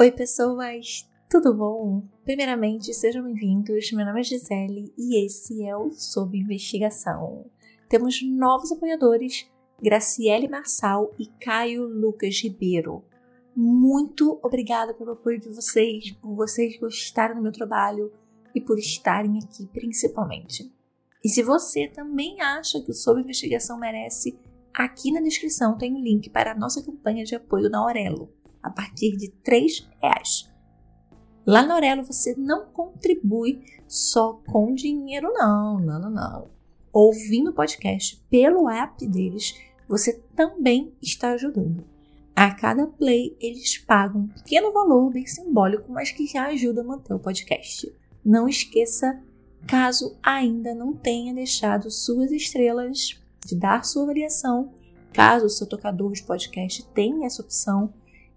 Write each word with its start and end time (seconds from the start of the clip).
Oi, 0.00 0.10
pessoas! 0.10 1.06
Tudo 1.28 1.52
bom? 1.52 2.02
Primeiramente, 2.24 2.94
sejam 2.94 3.22
bem-vindos. 3.22 3.92
Meu 3.92 4.06
nome 4.06 4.20
é 4.20 4.22
Gisele 4.22 4.94
e 4.96 5.26
esse 5.26 5.62
é 5.62 5.76
o 5.76 5.90
Sob 5.90 6.38
Investigação. 6.38 7.44
Temos 7.86 8.22
novos 8.22 8.72
apoiadores, 8.72 9.46
Graciele 9.78 10.48
Marçal 10.48 11.14
e 11.18 11.26
Caio 11.44 11.84
Lucas 11.84 12.40
Ribeiro. 12.42 13.04
Muito 13.54 14.40
obrigada 14.42 14.94
pelo 14.94 15.10
apoio 15.10 15.38
de 15.38 15.50
vocês, 15.50 16.12
por 16.12 16.34
vocês 16.34 16.80
gostarem 16.80 17.36
do 17.36 17.42
meu 17.42 17.52
trabalho 17.52 18.10
e 18.54 18.60
por 18.62 18.78
estarem 18.78 19.36
aqui 19.36 19.66
principalmente. 19.66 20.72
E 21.22 21.28
se 21.28 21.42
você 21.42 21.88
também 21.88 22.40
acha 22.40 22.80
que 22.80 22.90
o 22.90 22.94
Sob 22.94 23.20
Investigação 23.20 23.78
merece, 23.78 24.38
aqui 24.72 25.12
na 25.12 25.20
descrição 25.20 25.76
tem 25.76 25.92
um 25.92 26.02
link 26.02 26.30
para 26.30 26.52
a 26.52 26.58
nossa 26.58 26.82
campanha 26.82 27.22
de 27.22 27.34
apoio 27.34 27.68
na 27.68 27.80
Aurelo 27.80 28.39
a 28.62 28.70
partir 28.70 29.16
de 29.16 29.32
R$ 29.44 29.66
reais. 30.02 30.50
Lá 31.46 31.62
na 31.62 31.74
Aurelo 31.74 32.04
você 32.04 32.34
não 32.36 32.66
contribui 32.66 33.64
só 33.88 34.34
com 34.46 34.74
dinheiro, 34.74 35.32
não, 35.32 35.80
não, 35.80 36.00
não, 36.00 36.10
não. 36.10 36.50
Ouvindo 36.92 37.50
o 37.50 37.54
podcast 37.54 38.22
pelo 38.30 38.68
app 38.68 39.06
deles, 39.06 39.54
você 39.88 40.22
também 40.36 40.92
está 41.02 41.32
ajudando. 41.32 41.84
A 42.36 42.54
cada 42.54 42.86
play, 42.86 43.36
eles 43.40 43.78
pagam 43.78 44.22
um 44.22 44.28
pequeno 44.28 44.72
valor 44.72 45.10
bem 45.10 45.26
simbólico, 45.26 45.90
mas 45.92 46.12
que 46.12 46.26
já 46.26 46.46
ajuda 46.46 46.80
a 46.80 46.84
manter 46.84 47.12
o 47.12 47.18
podcast. 47.18 47.92
Não 48.24 48.48
esqueça, 48.48 49.20
caso 49.66 50.16
ainda 50.22 50.74
não 50.74 50.92
tenha 50.92 51.34
deixado 51.34 51.90
suas 51.90 52.30
estrelas, 52.30 53.20
de 53.44 53.56
dar 53.56 53.84
sua 53.84 54.04
avaliação. 54.04 54.72
Caso 55.12 55.46
o 55.46 55.50
seu 55.50 55.66
tocador 55.66 56.12
de 56.12 56.22
podcast 56.22 56.86
tenha 56.94 57.26
essa 57.26 57.42
opção, 57.42 57.92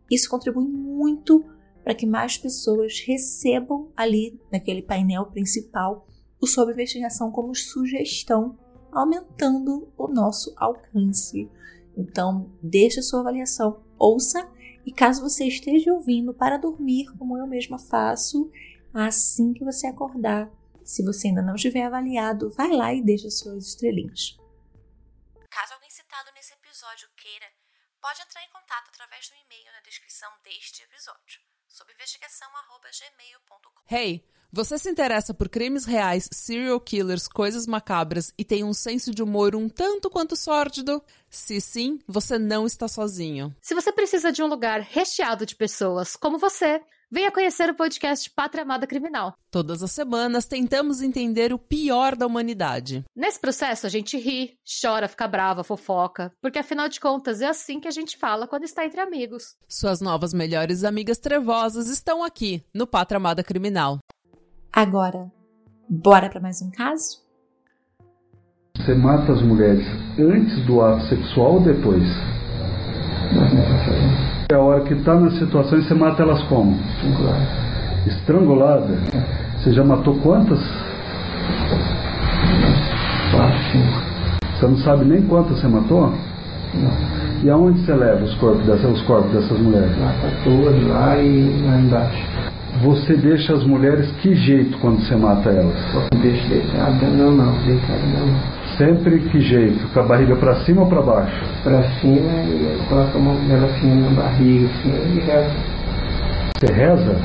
isso 0.09 0.30
contribui 0.30 0.68
muito 0.68 1.46
para 1.84 1.94
que 1.94 2.06
mais 2.06 2.38
pessoas 2.38 3.00
recebam 3.06 3.92
ali 3.96 4.40
naquele 4.52 4.82
painel 4.82 5.26
principal 5.28 6.08
o 6.40 6.48
Sob 6.48 6.72
Investigação 6.72 7.32
como 7.32 7.56
sugestão, 7.56 8.58
aumentando 8.92 9.92
o 9.98 10.08
nosso 10.08 10.54
alcance. 10.58 11.50
Então, 11.95 12.52
deixe 12.62 13.00
a 13.00 13.04
sua 13.04 13.22
avaliação, 13.22 13.84
ouça 13.98 14.50
e 14.86 14.92
caso 14.92 15.22
você 15.22 15.45
esteja 15.45 15.94
ouvindo 15.94 16.34
para 16.34 16.58
dormir, 16.58 17.06
como 17.17 17.38
eu 17.38 17.48
mesma 17.48 17.80
faço, 17.80 18.52
assim 18.94 19.54
que 19.54 19.64
você 19.64 19.88
acordar, 19.88 20.52
se 20.84 21.04
você 21.04 21.30
ainda 21.30 21.42
não 21.42 21.56
estiver 21.56 21.84
avaliado, 21.84 22.50
vai 22.50 22.72
lá 22.72 22.94
e 22.94 23.02
deixa 23.02 23.30
suas 23.30 23.67
estrelinhas. 23.67 24.38
Caso 25.50 25.73
alguém 25.73 25.90
citado 25.90 26.30
nesse 26.36 26.54
episódio 26.54 27.08
queira 27.16 27.45
pode 28.04 28.22
entrar 28.22 28.44
em 28.44 28.50
contato 28.50 28.90
através 28.90 29.30
do 29.30 29.36
e-mail 29.36 29.72
na 29.72 29.80
descrição 29.80 30.30
deste 30.44 30.84
episódio, 30.84 31.40
sob 31.70 31.94
investigação@gmail.com. 31.94 33.72
Hey, 33.90 34.28
você 34.52 34.78
se 34.78 34.90
interessa 34.90 35.34
por 35.34 35.48
crimes 35.48 35.86
reais, 35.86 36.28
serial 36.30 36.82
killers, 36.82 37.30
coisas 37.30 37.66
macabras 37.66 38.34
e 38.38 38.44
tem 38.44 38.62
um 38.62 38.73
senso 38.73 39.16
de 39.16 39.23
humor 39.23 39.56
um 39.56 39.70
tanto 39.70 40.10
quanto 40.10 40.36
sórdido? 40.36 41.02
Se 41.30 41.62
sim, 41.62 41.98
você 42.06 42.38
não 42.38 42.66
está 42.66 42.90
sozinho. 42.90 43.56
Se 43.62 43.73
você 43.73 43.94
precisa 43.94 44.34
de 44.34 44.44
um 44.44 44.48
lugar 44.48 44.82
recheado 44.82 45.45
de 45.45 45.56
pessoas 45.56 46.17
como 46.17 46.38
você, 46.38 46.83
Venha 47.11 47.31
conhecer 47.31 47.69
o 47.69 47.75
podcast 47.75 48.30
Pátria 48.31 48.64
Amada 48.64 48.87
Criminal. 48.87 49.33
Todas 49.52 49.83
as 49.83 49.91
semanas 49.91 50.45
tentamos 50.45 51.02
entender 51.02 51.53
o 51.53 51.59
pior 51.59 52.15
da 52.15 52.25
humanidade. 52.25 53.03
Nesse 53.15 53.39
processo 53.39 53.86
a 53.86 53.89
gente 53.89 54.17
ri, 54.17 54.58
chora, 54.81 55.08
fica 55.08 55.27
brava, 55.27 55.64
fofoca, 55.64 56.31
porque 56.41 56.59
afinal 56.59 56.89
de 56.89 56.99
contas 56.99 57.41
é 57.41 57.47
assim 57.47 57.80
que 57.80 57.87
a 57.87 57.91
gente 57.91 58.17
fala 58.17 58.47
quando 58.47 58.64
está 58.64 58.86
entre 58.86 58.99
amigos. 58.99 59.55
Suas 59.67 60.02
novas 60.02 60.33
melhores 60.33 60.83
amigas 60.83 61.19
trevosas 61.19 61.87
estão 61.87 62.23
aqui 62.23 62.65
no 62.73 62.87
Pátria 62.87 63.17
Amada 63.17 63.43
Criminal. 63.43 63.99
Agora, 64.71 65.31
bora 65.87 66.30
para 66.30 66.41
mais 66.41 66.61
um 66.61 66.71
caso? 66.71 67.21
Você 68.75 68.95
mata 68.95 69.31
as 69.31 69.41
mulheres 69.43 69.85
antes 70.17 70.65
do 70.65 70.81
ato 70.81 71.08
sexual 71.08 71.53
ou 71.53 71.64
depois? 71.64 72.03
É 74.49 74.55
a 74.55 74.59
hora 74.59 74.81
que 74.81 74.93
está 74.93 75.15
na 75.15 75.31
situação 75.31 75.80
e 75.80 75.83
você 75.83 75.93
mata 75.93 76.21
elas 76.23 76.42
como? 76.43 76.77
Estrangulada. 77.04 77.48
Estrangulada? 78.05 78.98
Você 79.58 79.71
já 79.71 79.83
matou 79.83 80.15
quantas? 80.15 80.59
Quatro, 83.32 83.58
cinco. 83.71 84.14
Você 84.59 84.67
não 84.67 84.77
sabe 84.77 85.05
nem 85.05 85.21
quantas 85.23 85.59
você 85.59 85.67
matou? 85.67 86.14
Não. 86.73 87.23
E 87.43 87.49
aonde 87.49 87.80
você 87.80 87.93
leva 87.93 88.23
os 88.23 88.33
corpos, 88.36 88.65
dessas, 88.65 88.92
os 88.92 89.02
corpos 89.03 89.32
dessas 89.32 89.59
mulheres? 89.59 89.98
Lá 89.99 90.14
para 90.21 90.32
todas, 90.43 90.87
lá 90.87 91.17
e 91.17 91.61
lá 91.65 91.80
embaixo. 91.80 92.23
Você 92.83 93.15
deixa 93.15 93.53
as 93.53 93.64
mulheres 93.65 94.11
que 94.21 94.33
jeito 94.33 94.77
quando 94.80 94.99
você 94.99 95.15
mata 95.15 95.49
elas? 95.49 95.76
Deixa 96.21 96.48
deitada, 96.48 97.08
não, 97.08 97.32
não. 97.32 97.53
Deitada, 97.65 98.02
não. 98.17 98.52
Sempre 98.78 99.20
que 99.20 99.39
jeito? 99.39 99.88
Com 99.94 100.00
a 100.00 100.04
barriga 100.04 100.36
para 100.36 100.56
cima 100.64 100.82
ou 100.82 100.88
para 100.88 101.02
baixo? 101.02 101.45
Para 101.64 101.84
cima 102.00 102.32
e 102.44 102.80
coloca 102.89 103.17
a 103.17 103.22
mão 103.22 103.36
dela 103.48 103.67
assim 103.67 104.02
na 104.02 104.10
barriga 104.10 104.67
assim, 104.67 104.89
e 104.89 105.20
reza. 105.20 105.52
Você 106.58 106.73
reza? 106.73 107.22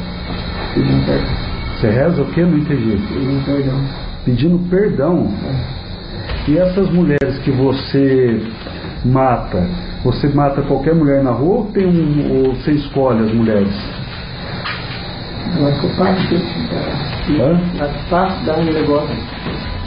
Pedindo 0.74 1.06
perdão. 1.06 1.34
Você 1.74 1.90
reza 1.90 2.22
o 2.22 2.26
que? 2.26 2.42
Não 2.42 2.58
entendi. 2.58 2.98
Pedindo 3.08 3.44
perdão. 3.44 3.80
Pedindo 4.24 4.58
perdão? 4.68 5.28
É. 5.44 6.50
E 6.50 6.58
essas 6.58 6.90
mulheres 6.90 7.38
que 7.44 7.50
você 7.50 8.42
mata, 9.04 9.66
você 10.04 10.28
mata 10.28 10.62
qualquer 10.62 10.94
mulher 10.94 11.22
na 11.22 11.30
rua 11.30 11.58
ou, 11.58 11.64
tem 11.72 11.86
um, 11.86 12.46
ou 12.46 12.54
você 12.54 12.72
escolhe 12.72 13.24
as 13.24 13.32
mulheres? 13.32 13.74
Mas 15.60 15.80
que 15.80 15.86
eu 15.86 15.90
faço? 15.90 16.34
Mas 17.78 18.08
faço 18.08 18.44
dar 18.44 18.58
um 18.58 18.64
negócio. 18.64 19.16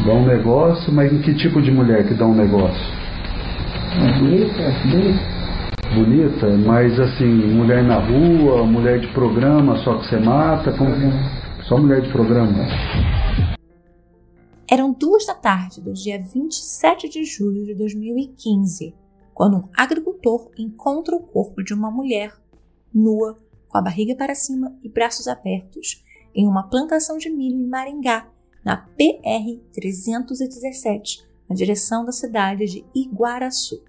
Dá 0.06 0.14
um 0.14 0.26
negócio, 0.26 0.92
mas 0.92 1.14
em 1.14 1.22
que 1.22 1.32
tipo 1.36 1.62
de 1.62 1.70
mulher 1.70 2.08
que 2.08 2.16
dá 2.16 2.26
um 2.26 2.34
negócio? 2.34 2.82
É 4.00 4.20
bonita, 4.20 4.60
é 4.60 4.88
bonita. 4.88 5.42
Bonita, 5.94 6.58
mas 6.58 7.00
assim, 7.00 7.32
mulher 7.54 7.84
na 7.84 8.00
rua, 8.00 8.66
mulher 8.66 9.00
de 9.00 9.08
programa, 9.14 9.76
só 9.84 10.00
que 10.00 10.08
você 10.08 10.18
mata, 10.18 10.76
como... 10.76 10.96
só 11.68 11.78
mulher 11.78 12.02
de 12.02 12.12
programa. 12.12 12.66
Eram 14.68 14.92
duas 14.92 15.28
da 15.28 15.36
tarde 15.36 15.82
do 15.82 15.94
dia 15.94 16.18
27 16.18 17.08
de 17.08 17.24
julho 17.24 17.64
de 17.64 17.76
2015, 17.76 18.96
quando 19.36 19.58
um 19.58 19.64
agricultor 19.78 20.50
encontra 20.58 21.16
o 21.16 21.22
corpo 21.22 21.62
de 21.62 21.76
uma 21.76 21.92
mulher 21.92 22.34
nua, 22.92 23.38
com 23.70 23.78
a 23.78 23.82
barriga 23.82 24.16
para 24.16 24.34
cima 24.34 24.74
e 24.82 24.90
braços 24.90 25.28
abertos, 25.28 26.04
em 26.34 26.48
uma 26.48 26.64
plantação 26.64 27.18
de 27.20 27.30
milho 27.30 27.60
em 27.60 27.68
Maringá, 27.68 28.26
na 28.64 28.88
PR-317, 28.98 31.26
na 31.50 31.56
direção 31.56 32.06
da 32.06 32.12
cidade 32.12 32.66
de 32.66 32.86
Iguaraçu, 32.94 33.84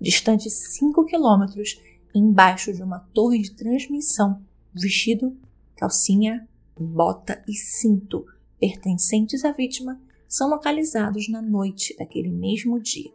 distante 0.00 0.50
5 0.50 1.04
quilômetros, 1.04 1.80
embaixo 2.14 2.72
de 2.72 2.82
uma 2.82 3.00
torre 3.12 3.40
de 3.40 3.54
transmissão, 3.54 4.42
vestido, 4.74 5.36
calcinha, 5.76 6.48
bota 6.78 7.42
e 7.48 7.54
cinto 7.54 8.24
pertencentes 8.58 9.44
à 9.44 9.52
vítima 9.52 10.00
são 10.26 10.50
localizados 10.50 11.28
na 11.28 11.40
noite 11.40 11.96
daquele 11.96 12.30
mesmo 12.30 12.80
dia. 12.80 13.12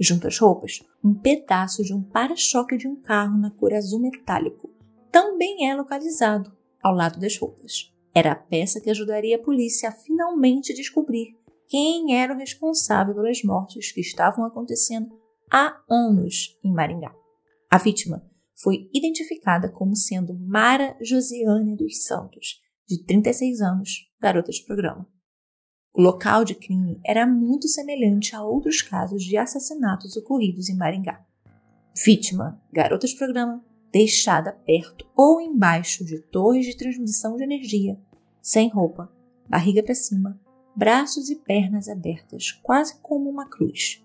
Junto 0.00 0.26
às 0.26 0.38
roupas, 0.38 0.82
um 1.04 1.14
pedaço 1.14 1.84
de 1.84 1.92
um 1.92 2.02
para-choque 2.02 2.76
de 2.76 2.88
um 2.88 2.96
carro 2.96 3.36
na 3.36 3.50
cor 3.50 3.74
azul 3.74 4.00
metálico 4.00 4.70
também 5.10 5.68
é 5.68 5.74
localizado 5.74 6.50
ao 6.82 6.94
lado 6.94 7.20
das 7.20 7.36
roupas. 7.36 7.91
Era 8.14 8.32
a 8.32 8.36
peça 8.36 8.80
que 8.80 8.90
ajudaria 8.90 9.36
a 9.36 9.42
polícia 9.42 9.88
a 9.88 9.92
finalmente 9.92 10.74
descobrir 10.74 11.38
quem 11.68 12.14
era 12.14 12.34
o 12.34 12.36
responsável 12.36 13.14
pelas 13.14 13.42
mortes 13.42 13.92
que 13.92 14.00
estavam 14.00 14.44
acontecendo 14.44 15.18
há 15.50 15.80
anos 15.88 16.58
em 16.62 16.70
Maringá. 16.70 17.14
A 17.70 17.78
vítima 17.78 18.22
foi 18.54 18.90
identificada 18.92 19.70
como 19.70 19.96
sendo 19.96 20.34
Mara 20.34 20.96
Josiane 21.00 21.74
dos 21.74 22.04
Santos, 22.04 22.60
de 22.86 23.02
36 23.04 23.62
anos, 23.62 23.90
garota 24.20 24.52
de 24.52 24.62
programa. 24.64 25.08
O 25.94 26.00
local 26.00 26.44
de 26.44 26.54
crime 26.54 27.00
era 27.04 27.26
muito 27.26 27.66
semelhante 27.68 28.36
a 28.36 28.42
outros 28.42 28.82
casos 28.82 29.24
de 29.24 29.36
assassinatos 29.36 30.16
ocorridos 30.16 30.68
em 30.68 30.76
Maringá. 30.76 31.24
Vítima, 32.04 32.62
garota 32.72 33.06
de 33.06 33.16
programa, 33.16 33.64
deixada 33.92 34.52
perto 34.52 35.06
ou 35.14 35.40
embaixo 35.40 36.04
de 36.04 36.18
torres 36.18 36.64
de 36.64 36.76
transmissão 36.76 37.36
de 37.36 37.44
energia, 37.44 37.98
sem 38.40 38.68
roupa, 38.68 39.12
barriga 39.48 39.82
para 39.82 39.94
cima, 39.94 40.40
braços 40.74 41.28
e 41.28 41.36
pernas 41.36 41.88
abertas, 41.88 42.52
quase 42.62 42.98
como 43.02 43.28
uma 43.28 43.48
cruz. 43.48 44.02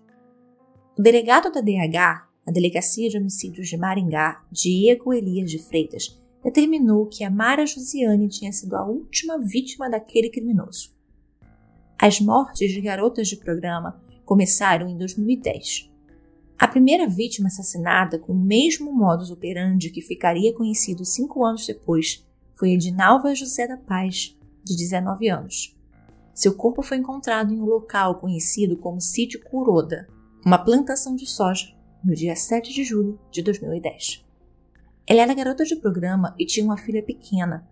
O 0.98 1.02
delegado 1.02 1.50
da 1.50 1.60
DH, 1.60 2.28
a 2.46 2.50
Delegacia 2.50 3.08
de 3.08 3.16
Homicídios 3.16 3.68
de 3.68 3.76
Maringá, 3.76 4.44
Diego 4.52 5.14
Elias 5.14 5.50
de 5.50 5.58
Freitas, 5.58 6.20
determinou 6.44 7.06
que 7.06 7.24
a 7.24 7.30
Mara 7.30 7.66
Josiane 7.66 8.28
tinha 8.28 8.52
sido 8.52 8.76
a 8.76 8.84
última 8.84 9.38
vítima 9.38 9.88
daquele 9.88 10.28
criminoso. 10.28 10.96
As 11.98 12.20
mortes 12.20 12.72
de 12.72 12.80
garotas 12.80 13.28
de 13.28 13.36
programa 13.36 14.00
começaram 14.24 14.88
em 14.88 14.96
2010. 14.96 15.90
A 16.58 16.66
primeira 16.66 17.06
vítima 17.06 17.46
assassinada 17.46 18.18
com 18.18 18.32
o 18.32 18.36
mesmo 18.36 18.92
modus 18.92 19.30
operandi 19.30 19.90
que 19.90 20.02
ficaria 20.02 20.52
conhecido 20.52 21.04
cinco 21.04 21.44
anos 21.44 21.64
depois 21.64 22.26
foi 22.56 22.72
Edinalva 22.72 23.32
José 23.32 23.68
da 23.68 23.76
Paz, 23.76 24.36
de 24.64 24.76
19 24.76 25.28
anos. 25.28 25.78
Seu 26.34 26.52
corpo 26.56 26.82
foi 26.82 26.96
encontrado 26.96 27.54
em 27.54 27.60
um 27.60 27.64
local 27.64 28.16
conhecido 28.16 28.76
como 28.76 29.00
Sítio 29.00 29.40
Curoda, 29.44 30.08
uma 30.44 30.58
plantação 30.58 31.14
de 31.14 31.26
soja, 31.26 31.72
no 32.02 32.12
dia 32.12 32.34
7 32.34 32.74
de 32.74 32.82
julho 32.82 33.20
de 33.30 33.40
2010. 33.40 34.26
Ela 35.06 35.22
era 35.22 35.34
garota 35.34 35.64
de 35.64 35.76
programa 35.76 36.34
e 36.36 36.44
tinha 36.44 36.66
uma 36.66 36.76
filha 36.76 37.02
pequena. 37.04 37.68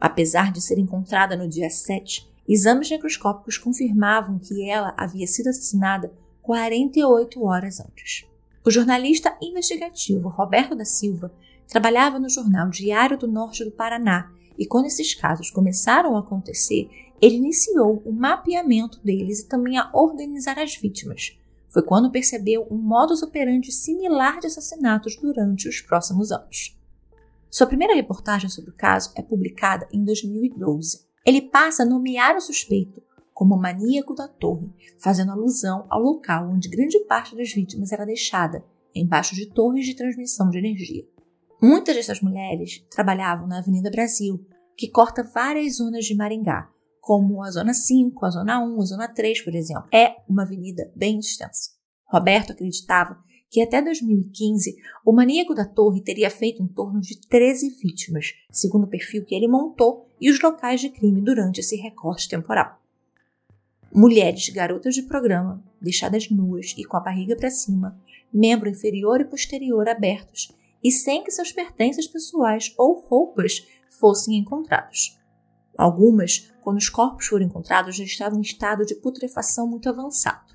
Apesar 0.00 0.50
de 0.50 0.60
ser 0.60 0.78
encontrada 0.80 1.36
no 1.36 1.48
dia 1.48 1.70
7, 1.70 2.28
exames 2.48 2.90
necroscópicos 2.90 3.58
confirmavam 3.58 4.40
que 4.40 4.68
ela 4.68 4.92
havia 4.96 5.26
sido 5.26 5.48
assassinada 5.48 6.12
48 6.44 7.42
horas 7.42 7.80
antes. 7.80 8.26
O 8.62 8.70
jornalista 8.70 9.34
investigativo 9.40 10.28
Roberto 10.28 10.74
da 10.74 10.84
Silva 10.84 11.32
trabalhava 11.66 12.18
no 12.18 12.28
jornal 12.28 12.68
Diário 12.68 13.16
do 13.16 13.26
Norte 13.26 13.64
do 13.64 13.70
Paraná 13.70 14.30
e 14.58 14.66
quando 14.66 14.84
esses 14.84 15.14
casos 15.14 15.50
começaram 15.50 16.14
a 16.14 16.20
acontecer, 16.20 16.90
ele 17.18 17.36
iniciou 17.36 18.02
o 18.04 18.12
mapeamento 18.12 19.00
deles 19.02 19.40
e 19.40 19.48
também 19.48 19.78
a 19.78 19.88
organizar 19.94 20.58
as 20.58 20.76
vítimas. 20.76 21.34
Foi 21.70 21.82
quando 21.82 22.12
percebeu 22.12 22.68
um 22.70 22.76
modus 22.76 23.22
operandi 23.22 23.72
similar 23.72 24.38
de 24.38 24.46
assassinatos 24.46 25.16
durante 25.16 25.66
os 25.66 25.80
próximos 25.80 26.30
anos. 26.30 26.78
Sua 27.50 27.66
primeira 27.66 27.94
reportagem 27.94 28.50
sobre 28.50 28.68
o 28.68 28.76
caso 28.76 29.12
é 29.16 29.22
publicada 29.22 29.88
em 29.90 30.04
2012. 30.04 31.06
Ele 31.24 31.40
passa 31.40 31.84
a 31.84 31.86
nomear 31.86 32.36
o 32.36 32.40
suspeito 32.40 33.02
como 33.34 33.56
maníaco 33.56 34.14
da 34.14 34.28
torre, 34.28 34.72
fazendo 34.98 35.32
alusão 35.32 35.84
ao 35.90 36.00
local 36.00 36.48
onde 36.48 36.68
grande 36.68 37.00
parte 37.00 37.36
das 37.36 37.52
vítimas 37.52 37.90
era 37.90 38.06
deixada, 38.06 38.64
embaixo 38.94 39.34
de 39.34 39.46
torres 39.50 39.84
de 39.84 39.96
transmissão 39.96 40.48
de 40.48 40.58
energia. 40.58 41.04
Muitas 41.60 41.96
dessas 41.96 42.20
mulheres 42.20 42.84
trabalhavam 42.90 43.48
na 43.48 43.58
Avenida 43.58 43.90
Brasil, 43.90 44.46
que 44.76 44.88
corta 44.88 45.24
várias 45.24 45.76
zonas 45.76 46.04
de 46.04 46.14
Maringá, 46.14 46.70
como 47.00 47.42
a 47.42 47.50
Zona 47.50 47.74
5, 47.74 48.24
a 48.24 48.30
Zona 48.30 48.64
1, 48.64 48.80
a 48.80 48.84
Zona 48.84 49.08
3, 49.08 49.42
por 49.42 49.54
exemplo. 49.54 49.88
É 49.92 50.16
uma 50.28 50.44
avenida 50.44 50.90
bem 50.94 51.18
extensa. 51.18 51.70
Roberto 52.06 52.52
acreditava 52.52 53.18
que 53.50 53.60
até 53.60 53.80
2015 53.82 54.76
o 55.04 55.12
maníaco 55.12 55.54
da 55.54 55.64
torre 55.64 56.02
teria 56.02 56.30
feito 56.30 56.62
em 56.62 56.66
torno 56.66 57.00
de 57.00 57.20
13 57.28 57.70
vítimas, 57.80 58.32
segundo 58.50 58.84
o 58.84 58.90
perfil 58.90 59.24
que 59.24 59.34
ele 59.34 59.48
montou 59.48 60.08
e 60.20 60.30
os 60.30 60.40
locais 60.40 60.80
de 60.80 60.90
crime 60.90 61.20
durante 61.20 61.60
esse 61.60 61.76
recorte 61.76 62.28
temporal. 62.28 62.83
Mulheres 63.96 64.48
garotas 64.48 64.96
de 64.96 65.02
programa, 65.02 65.62
deixadas 65.80 66.28
nuas 66.28 66.74
e 66.76 66.82
com 66.82 66.96
a 66.96 67.00
barriga 67.00 67.36
para 67.36 67.48
cima, 67.48 67.96
membro 68.32 68.68
inferior 68.68 69.20
e 69.20 69.24
posterior 69.24 69.88
abertos 69.88 70.48
e 70.82 70.90
sem 70.90 71.22
que 71.22 71.30
seus 71.30 71.52
pertences 71.52 72.08
pessoais 72.08 72.74
ou 72.76 72.98
roupas 72.98 73.64
fossem 73.88 74.36
encontrados. 74.36 75.16
Algumas, 75.78 76.52
quando 76.60 76.78
os 76.78 76.88
corpos 76.88 77.28
foram 77.28 77.46
encontrados, 77.46 77.94
já 77.94 78.02
estavam 78.02 78.40
em 78.40 78.42
estado 78.42 78.84
de 78.84 78.96
putrefação 78.96 79.68
muito 79.68 79.88
avançado. 79.88 80.54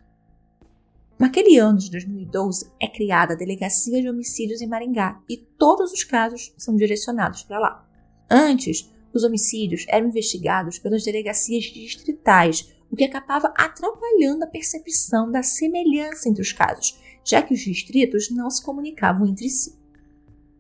Naquele 1.18 1.58
ano 1.58 1.78
de 1.78 1.92
2012 1.92 2.70
é 2.78 2.90
criada 2.90 3.36
a 3.36 3.38
Delegacia 3.38 4.02
de 4.02 4.10
Homicídios 4.10 4.60
em 4.60 4.68
Maringá 4.68 5.18
e 5.30 5.38
todos 5.38 5.94
os 5.94 6.04
casos 6.04 6.54
são 6.58 6.76
direcionados 6.76 7.44
para 7.44 7.60
lá. 7.60 7.90
Antes, 8.30 8.92
os 9.14 9.24
homicídios 9.24 9.86
eram 9.88 10.10
investigados 10.10 10.78
pelas 10.78 11.06
delegacias 11.06 11.64
distritais 11.64 12.78
o 12.92 12.96
que 12.96 13.04
acabava 13.04 13.54
atrapalhando 13.56 14.44
a 14.44 14.48
percepção 14.48 15.32
da 15.32 15.44
semelhança 15.44 16.28
entre 16.28 16.42
os 16.42 16.52
casos, 16.52 17.00
já 17.24 17.42
que 17.42 17.54
os 17.54 17.60
distritos 17.60 18.30
não 18.30 18.50
se 18.50 18.64
comunicavam 18.64 19.28
entre 19.28 19.50
si. 19.50 19.78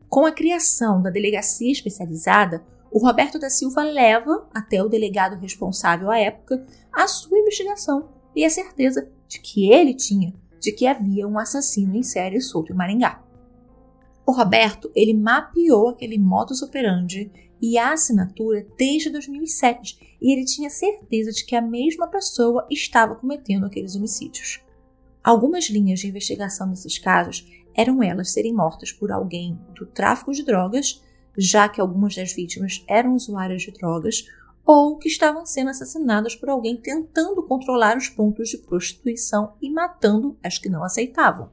Com 0.07 0.25
a 0.25 0.31
criação 0.31 1.01
da 1.01 1.09
delegacia 1.09 1.71
especializada, 1.71 2.63
o 2.91 2.99
Roberto 2.99 3.37
da 3.37 3.49
Silva 3.49 3.83
leva 3.83 4.47
até 4.53 4.81
o 4.81 4.89
delegado 4.89 5.39
responsável 5.39 6.09
à 6.09 6.17
época 6.19 6.65
a 6.91 7.07
sua 7.07 7.37
investigação 7.37 8.09
e 8.35 8.43
a 8.43 8.49
certeza 8.49 9.09
de 9.27 9.39
que 9.39 9.71
ele 9.71 9.93
tinha 9.93 10.33
de 10.59 10.71
que 10.71 10.85
havia 10.85 11.27
um 11.27 11.39
assassino 11.39 11.95
em 11.95 12.03
série 12.03 12.41
solto 12.41 12.73
em 12.73 12.75
Maringá. 12.75 13.23
O 14.29 14.31
Roberto, 14.31 14.91
ele 14.95 15.15
mapeou 15.15 15.89
aquele 15.89 16.19
modus 16.19 16.61
operandi 16.61 17.31
e 17.59 17.79
a 17.79 17.93
assinatura 17.93 18.63
desde 18.77 19.09
2007 19.09 20.17
e 20.21 20.31
ele 20.31 20.45
tinha 20.45 20.69
certeza 20.69 21.31
de 21.31 21.43
que 21.43 21.55
a 21.55 21.61
mesma 21.63 22.05
pessoa 22.05 22.67
estava 22.69 23.15
cometendo 23.15 23.65
aqueles 23.65 23.95
homicídios. 23.95 24.61
Algumas 25.23 25.67
linhas 25.71 26.01
de 26.01 26.09
investigação 26.09 26.67
nesses 26.67 26.99
casos 26.99 27.43
eram 27.75 28.03
elas 28.03 28.31
serem 28.31 28.53
mortas 28.53 28.91
por 28.91 29.11
alguém 29.11 29.59
do 29.73 29.87
tráfico 29.87 30.31
de 30.31 30.45
drogas, 30.45 31.03
já 31.35 31.67
que 31.67 31.81
algumas 31.81 32.15
das 32.15 32.31
vítimas 32.31 32.85
eram 32.87 33.15
usuárias 33.15 33.63
de 33.63 33.71
drogas, 33.71 34.25
ou 34.63 34.99
que 34.99 35.07
estavam 35.07 35.43
sendo 35.43 35.71
assassinadas 35.71 36.35
por 36.35 36.49
alguém 36.49 36.77
tentando 36.77 37.41
controlar 37.41 37.97
os 37.97 38.09
pontos 38.09 38.49
de 38.49 38.59
prostituição 38.59 39.53
e 39.59 39.71
matando 39.71 40.37
as 40.43 40.59
que 40.59 40.69
não 40.69 40.83
aceitavam. 40.83 41.49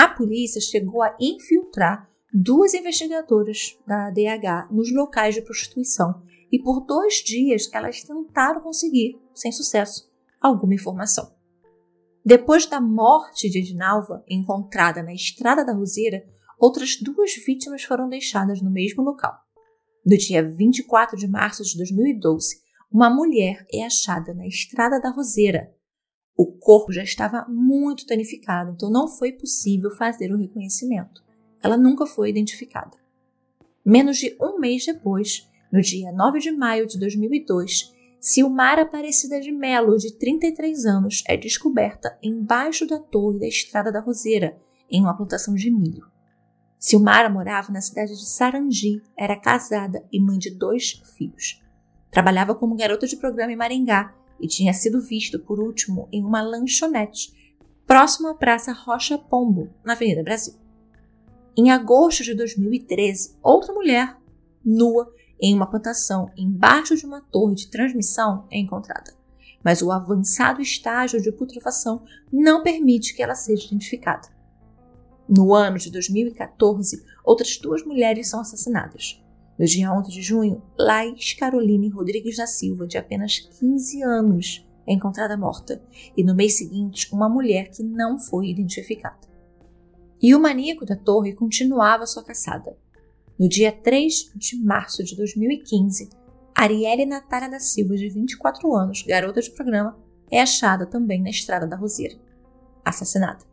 A 0.00 0.08
polícia 0.08 0.62
chegou 0.62 1.02
a 1.02 1.14
infiltrar 1.20 2.10
duas 2.32 2.72
investigadoras 2.72 3.78
da 3.86 4.06
ADH 4.06 4.72
nos 4.72 4.90
locais 4.90 5.34
de 5.34 5.42
prostituição 5.42 6.22
e 6.50 6.58
por 6.58 6.86
dois 6.86 7.16
dias 7.16 7.68
elas 7.70 8.02
tentaram 8.02 8.62
conseguir, 8.62 9.20
sem 9.34 9.52
sucesso, 9.52 10.10
alguma 10.40 10.72
informação. 10.72 11.30
Depois 12.24 12.64
da 12.64 12.80
morte 12.80 13.50
de 13.50 13.58
Edinalva, 13.58 14.24
encontrada 14.26 15.02
na 15.02 15.12
estrada 15.12 15.66
da 15.66 15.74
Roseira, 15.74 16.24
outras 16.58 16.96
duas 16.96 17.34
vítimas 17.34 17.82
foram 17.82 18.08
deixadas 18.08 18.62
no 18.62 18.70
mesmo 18.70 19.02
local. 19.02 19.34
No 20.06 20.16
dia 20.16 20.42
24 20.42 21.14
de 21.14 21.28
março 21.28 21.62
de 21.62 21.76
2012, 21.76 22.56
uma 22.90 23.10
mulher 23.10 23.66
é 23.70 23.84
achada 23.84 24.32
na 24.32 24.46
estrada 24.46 24.98
da 24.98 25.10
Roseira. 25.10 25.74
O 26.40 26.46
corpo 26.46 26.92
já 26.92 27.02
estava 27.02 27.44
muito 27.48 28.06
danificado, 28.06 28.72
então 28.72 28.90
não 28.90 29.06
foi 29.06 29.32
possível 29.32 29.90
fazer 29.90 30.32
o 30.32 30.38
reconhecimento 30.38 31.22
ela 31.62 31.76
nunca 31.76 32.06
foi 32.06 32.30
identificada. 32.30 32.96
Menos 33.84 34.18
de 34.18 34.36
um 34.40 34.58
mês 34.58 34.84
depois, 34.84 35.48
no 35.72 35.80
dia 35.80 36.10
9 36.12 36.38
de 36.38 36.50
maio 36.50 36.86
de 36.86 36.98
2002, 36.98 37.94
Silmara 38.18 38.82
Aparecida 38.82 39.40
de 39.40 39.50
Melo, 39.50 39.96
de 39.96 40.12
33 40.14 40.84
anos, 40.84 41.22
é 41.26 41.36
descoberta 41.36 42.18
embaixo 42.22 42.86
da 42.86 42.98
torre 42.98 43.38
da 43.38 43.46
Estrada 43.46 43.90
da 43.90 44.00
Roseira, 44.00 44.58
em 44.90 45.00
uma 45.00 45.16
plantação 45.16 45.54
de 45.54 45.70
milho. 45.70 46.06
Silmara 46.78 47.28
morava 47.28 47.72
na 47.72 47.80
cidade 47.80 48.12
de 48.12 48.26
Sarandi, 48.26 49.02
era 49.16 49.36
casada 49.36 50.02
e 50.10 50.20
mãe 50.20 50.38
de 50.38 50.50
dois 50.50 51.02
filhos. 51.16 51.62
Trabalhava 52.10 52.54
como 52.54 52.76
garota 52.76 53.06
de 53.06 53.16
programa 53.16 53.52
em 53.52 53.56
Maringá 53.56 54.14
e 54.40 54.48
tinha 54.48 54.72
sido 54.72 55.00
vista 55.00 55.38
por 55.38 55.60
último 55.60 56.08
em 56.12 56.24
uma 56.24 56.42
lanchonete 56.42 57.38
próximo 57.86 58.28
à 58.28 58.34
Praça 58.34 58.72
Rocha 58.72 59.18
Pombo, 59.18 59.68
na 59.84 59.94
Avenida 59.94 60.22
Brasil. 60.22 60.54
Em 61.56 61.72
agosto 61.72 62.22
de 62.22 62.34
2013, 62.34 63.36
outra 63.42 63.74
mulher, 63.74 64.16
nua, 64.64 65.12
em 65.40 65.54
uma 65.54 65.68
plantação 65.68 66.30
embaixo 66.36 66.96
de 66.96 67.04
uma 67.04 67.20
torre 67.20 67.56
de 67.56 67.68
transmissão, 67.68 68.46
é 68.48 68.58
encontrada. 68.58 69.12
Mas 69.64 69.82
o 69.82 69.90
avançado 69.90 70.62
estágio 70.62 71.20
de 71.20 71.32
putrefação 71.32 72.04
não 72.32 72.62
permite 72.62 73.12
que 73.12 73.22
ela 73.22 73.34
seja 73.34 73.66
identificada. 73.66 74.28
No 75.28 75.52
ano 75.52 75.76
de 75.76 75.90
2014, 75.90 77.04
outras 77.24 77.56
duas 77.58 77.84
mulheres 77.84 78.30
são 78.30 78.40
assassinadas. 78.40 79.20
No 79.60 79.66
dia 79.66 79.92
11 79.92 80.10
de 80.10 80.22
junho, 80.22 80.62
Laís 80.78 81.34
Caroline 81.34 81.90
Rodrigues 81.90 82.38
da 82.38 82.46
Silva, 82.46 82.86
de 82.86 82.96
apenas 82.96 83.40
15 83.40 84.02
anos, 84.02 84.66
é 84.86 84.94
encontrada 84.94 85.36
morta, 85.36 85.84
e 86.16 86.24
no 86.24 86.34
mês 86.34 86.56
seguinte, 86.56 87.12
uma 87.12 87.28
mulher 87.28 87.68
que 87.68 87.82
não 87.82 88.18
foi 88.18 88.48
identificada. 88.48 89.20
E 90.18 90.34
o 90.34 90.40
maníaco 90.40 90.86
da 90.86 90.96
torre 90.96 91.34
continuava 91.34 92.06
sua 92.06 92.24
caçada. 92.24 92.74
No 93.38 93.46
dia 93.50 93.70
3 93.70 94.32
de 94.34 94.56
março 94.56 95.04
de 95.04 95.14
2015, 95.14 96.08
Arielle 96.54 97.04
Natália 97.04 97.50
da 97.50 97.60
Silva, 97.60 97.96
de 97.96 98.08
24 98.08 98.74
anos, 98.74 99.02
garota 99.02 99.42
de 99.42 99.50
programa, 99.50 99.94
é 100.30 100.40
achada 100.40 100.86
também 100.86 101.20
na 101.20 101.28
Estrada 101.28 101.66
da 101.66 101.76
Roseira, 101.76 102.16
assassinada. 102.82 103.44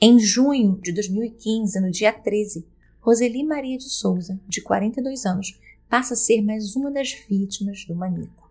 Em 0.00 0.18
junho 0.18 0.80
de 0.82 0.90
2015, 0.90 1.80
no 1.80 1.88
dia 1.88 2.12
13, 2.12 2.66
Roseli 3.02 3.44
Maria 3.44 3.76
de 3.76 3.90
Souza, 3.90 4.40
de 4.48 4.62
42 4.62 5.26
anos, 5.26 5.60
passa 5.88 6.14
a 6.14 6.16
ser 6.16 6.40
mais 6.40 6.74
uma 6.74 6.90
das 6.90 7.12
vítimas 7.28 7.84
do 7.84 7.94
maníaco. 7.94 8.50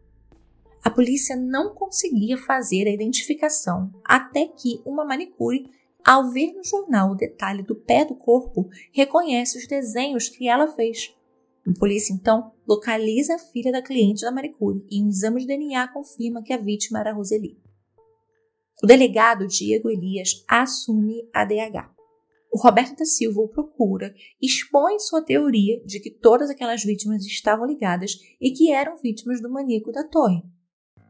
A 0.83 0.89
polícia 0.89 1.35
não 1.35 1.73
conseguia 1.73 2.37
fazer 2.37 2.87
a 2.87 2.91
identificação 2.91 3.91
até 4.03 4.45
que 4.45 4.81
uma 4.85 5.03
manicure 5.03 5.65
ao 6.03 6.31
ver 6.31 6.53
no 6.53 6.63
jornal 6.63 7.11
o 7.11 7.15
detalhe 7.15 7.63
do 7.63 7.75
pé 7.75 8.03
do 8.05 8.15
corpo, 8.15 8.69
reconhece 8.91 9.57
os 9.57 9.67
desenhos 9.67 10.29
que 10.29 10.47
ela 10.47 10.67
fez. 10.67 11.15
A 11.67 11.79
polícia 11.79 12.13
então 12.13 12.51
localiza 12.67 13.35
a 13.35 13.39
filha 13.39 13.71
da 13.71 13.81
cliente 13.81 14.21
da 14.21 14.31
Maricure 14.31 14.83
e 14.89 15.01
um 15.01 15.07
exame 15.07 15.41
de 15.41 15.47
DNA 15.47 15.87
confirma 15.89 16.41
que 16.41 16.53
a 16.53 16.57
vítima 16.57 16.99
era 16.99 17.13
Roseli. 17.13 17.57
O 18.83 18.87
delegado 18.87 19.47
Diego 19.47 19.89
Elias 19.89 20.43
assume 20.47 21.29
a 21.31 21.45
DH. 21.45 22.00
O 22.51 22.57
Roberto 22.57 22.97
da 22.97 23.05
Silva 23.05 23.39
o 23.39 23.47
procura, 23.47 24.13
expõe 24.41 24.99
sua 24.99 25.23
teoria 25.23 25.81
de 25.85 26.01
que 26.01 26.11
todas 26.11 26.49
aquelas 26.49 26.83
vítimas 26.83 27.25
estavam 27.25 27.65
ligadas 27.65 28.19
e 28.41 28.51
que 28.51 28.73
eram 28.73 28.97
vítimas 28.97 29.41
do 29.41 29.49
maníaco 29.49 29.89
da 29.89 30.03
torre. 30.03 30.43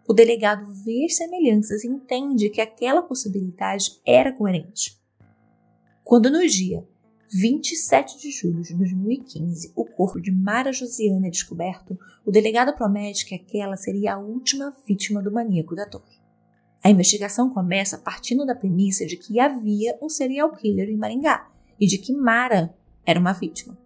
O 0.07 0.13
delegado 0.13 0.71
vê 0.85 1.05
as 1.05 1.15
semelhanças 1.15 1.83
e 1.83 1.87
entende 1.87 2.49
que 2.51 2.61
aquela 2.61 3.01
possibilidade 3.01 3.99
era 4.05 4.31
coerente. 4.31 4.95
Quando 6.03 6.29
no 6.29 6.45
dia 6.45 6.87
27 7.33 8.19
de 8.19 8.29
julho 8.29 8.61
de 8.61 8.75
2015 8.75 9.73
o 9.75 9.85
corpo 9.85 10.21
de 10.21 10.31
Mara 10.31 10.71
Josiane 10.71 11.27
é 11.27 11.31
descoberto, 11.31 11.97
o 12.23 12.29
delegado 12.29 12.75
promete 12.75 13.25
que 13.25 13.33
aquela 13.33 13.77
seria 13.77 14.13
a 14.13 14.19
última 14.19 14.75
vítima 14.85 15.23
do 15.23 15.31
maníaco 15.31 15.73
da 15.73 15.89
torre. 15.89 16.20
A 16.83 16.89
investigação 16.89 17.49
começa 17.49 17.97
partindo 17.97 18.45
da 18.45 18.55
premissa 18.55 19.05
de 19.05 19.15
que 19.15 19.39
havia 19.39 19.97
um 20.01 20.09
serial 20.09 20.51
killer 20.51 20.89
em 20.89 20.97
Maringá 20.97 21.47
e 21.79 21.85
de 21.85 21.99
que 21.99 22.11
Mara 22.11 22.73
era 23.05 23.19
uma 23.19 23.33
vítima. 23.33 23.77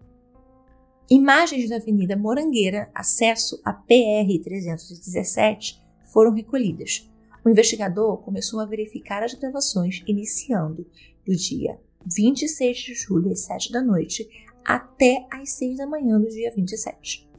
Imagens 1.10 1.70
da 1.70 1.75
Avenida 1.75 2.16
Morangueira, 2.16 2.90
acesso 2.96 3.62
à 3.66 3.74
PR-317, 3.74 5.78
foram 6.06 6.32
recolhidas. 6.32 7.10
O 7.44 7.50
investigador 7.50 8.18
começou 8.18 8.60
a 8.60 8.66
verificar 8.66 9.22
as 9.22 9.34
gravações 9.34 10.02
iniciando 10.08 10.88
do 11.25 11.36
dia 11.36 11.80
26 12.06 12.78
de 12.78 12.94
julho 12.96 13.32
às 13.32 13.42
7 13.42 13.72
da 13.72 13.82
noite 13.82 14.28
até 14.64 15.28
às 15.30 15.52
6 15.52 15.78
da 15.78 15.86
manhã 15.86 16.20
do 16.20 16.30
dia 16.30 16.52
27. 16.56 17.30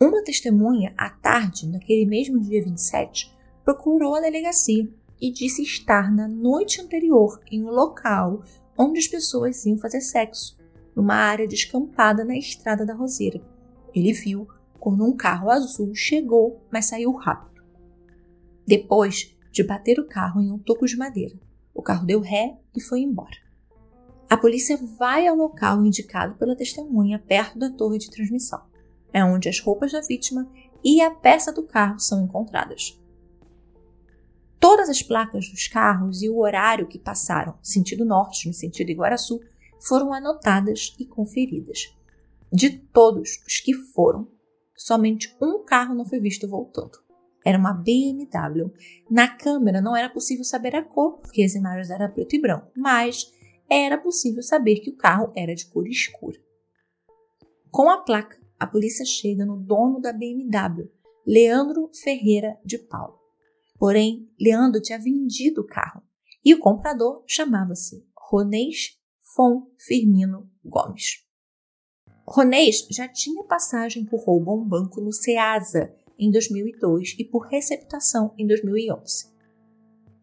Uma 0.00 0.22
testemunha, 0.22 0.94
à 0.96 1.08
tarde, 1.08 1.66
naquele 1.66 2.04
mesmo 2.04 2.38
dia 2.38 2.62
27, 2.62 3.34
procurou 3.66 4.14
a 4.14 4.20
delegacia 4.20 4.88
e 5.20 5.32
disse 5.32 5.60
estar 5.60 6.14
na 6.14 6.28
noite 6.28 6.80
anterior 6.80 7.40
em 7.50 7.64
um 7.64 7.68
local 7.68 8.44
onde 8.78 9.00
as 9.00 9.08
pessoas 9.08 9.66
iam 9.66 9.76
fazer 9.76 10.00
sexo, 10.00 10.56
numa 10.94 11.16
área 11.16 11.48
descampada 11.48 12.24
na 12.24 12.38
estrada 12.38 12.86
da 12.86 12.94
Roseira. 12.94 13.42
Ele 13.92 14.12
viu 14.12 14.46
quando 14.78 15.04
um 15.04 15.16
carro 15.16 15.50
azul 15.50 15.92
chegou, 15.96 16.62
mas 16.70 16.86
saiu 16.86 17.10
rápido. 17.10 17.64
Depois 18.64 19.36
de 19.50 19.64
bater 19.64 19.98
o 19.98 20.06
carro 20.06 20.40
em 20.40 20.52
um 20.52 20.58
toco 20.58 20.86
de 20.86 20.96
madeira, 20.96 21.34
o 21.74 21.82
carro 21.82 22.06
deu 22.06 22.20
ré 22.20 22.56
e 22.72 22.80
foi 22.80 23.00
embora. 23.00 23.36
A 24.30 24.36
polícia 24.36 24.78
vai 24.96 25.26
ao 25.26 25.34
local 25.34 25.84
indicado 25.84 26.36
pela 26.36 26.54
testemunha 26.54 27.18
perto 27.18 27.58
da 27.58 27.68
torre 27.68 27.98
de 27.98 28.10
transmissão. 28.10 28.62
É 29.12 29.24
onde 29.24 29.48
as 29.48 29.58
roupas 29.58 29.90
da 29.90 30.00
vítima 30.02 30.48
e 30.84 31.00
a 31.00 31.10
peça 31.10 31.52
do 31.52 31.64
carro 31.64 31.98
são 31.98 32.22
encontradas. 32.24 33.00
Todas 34.68 34.88
as 34.88 35.00
placas 35.00 35.48
dos 35.48 35.68
carros 35.68 36.22
e 36.22 36.28
o 36.28 36.38
horário 36.38 36.88
que 36.88 36.98
passaram, 36.98 37.56
sentido 37.62 38.04
norte 38.04 38.48
no 38.48 38.52
sentido 38.52 38.90
Iguaraçu, 38.90 39.40
foram 39.78 40.12
anotadas 40.12 40.92
e 40.98 41.06
conferidas. 41.06 41.96
De 42.52 42.70
todos 42.70 43.40
os 43.46 43.60
que 43.60 43.72
foram, 43.72 44.26
somente 44.76 45.32
um 45.40 45.64
carro 45.64 45.94
não 45.94 46.04
foi 46.04 46.18
visto 46.18 46.48
voltando. 46.48 46.98
Era 47.44 47.56
uma 47.56 47.72
BMW. 47.72 48.72
Na 49.08 49.28
câmera 49.28 49.80
não 49.80 49.94
era 49.94 50.10
possível 50.10 50.42
saber 50.42 50.74
a 50.74 50.82
cor, 50.82 51.18
porque 51.18 51.44
as 51.44 51.54
imagens 51.54 51.88
eram 51.88 52.10
preto 52.10 52.34
e 52.34 52.40
branco, 52.40 52.72
mas 52.76 53.32
era 53.70 53.96
possível 53.96 54.42
saber 54.42 54.80
que 54.80 54.90
o 54.90 54.96
carro 54.96 55.30
era 55.36 55.54
de 55.54 55.64
cor 55.66 55.86
escura. 55.86 56.40
Com 57.70 57.88
a 57.88 57.98
placa, 57.98 58.36
a 58.58 58.66
polícia 58.66 59.06
chega 59.06 59.46
no 59.46 59.58
dono 59.58 60.00
da 60.00 60.12
BMW, 60.12 60.90
Leandro 61.24 61.88
Ferreira 61.94 62.58
de 62.64 62.78
Paulo. 62.78 63.25
Porém, 63.78 64.28
Leandro 64.40 64.80
tinha 64.80 64.98
vendido 64.98 65.60
o 65.60 65.66
carro 65.66 66.02
e 66.44 66.54
o 66.54 66.58
comprador 66.58 67.22
chamava-se 67.26 68.06
Ronês 68.16 68.98
Fon 69.34 69.66
Firmino 69.78 70.50
Gomes. 70.64 71.24
Ronês 72.26 72.86
já 72.90 73.06
tinha 73.06 73.44
passagem 73.44 74.04
por 74.04 74.24
roubo 74.24 74.50
a 74.50 74.54
um 74.54 74.64
banco 74.64 75.00
no 75.00 75.12
Ceasa 75.12 75.94
em 76.18 76.30
2002 76.30 77.16
e 77.18 77.24
por 77.24 77.46
receptação 77.46 78.34
em 78.38 78.46
2011. 78.46 79.30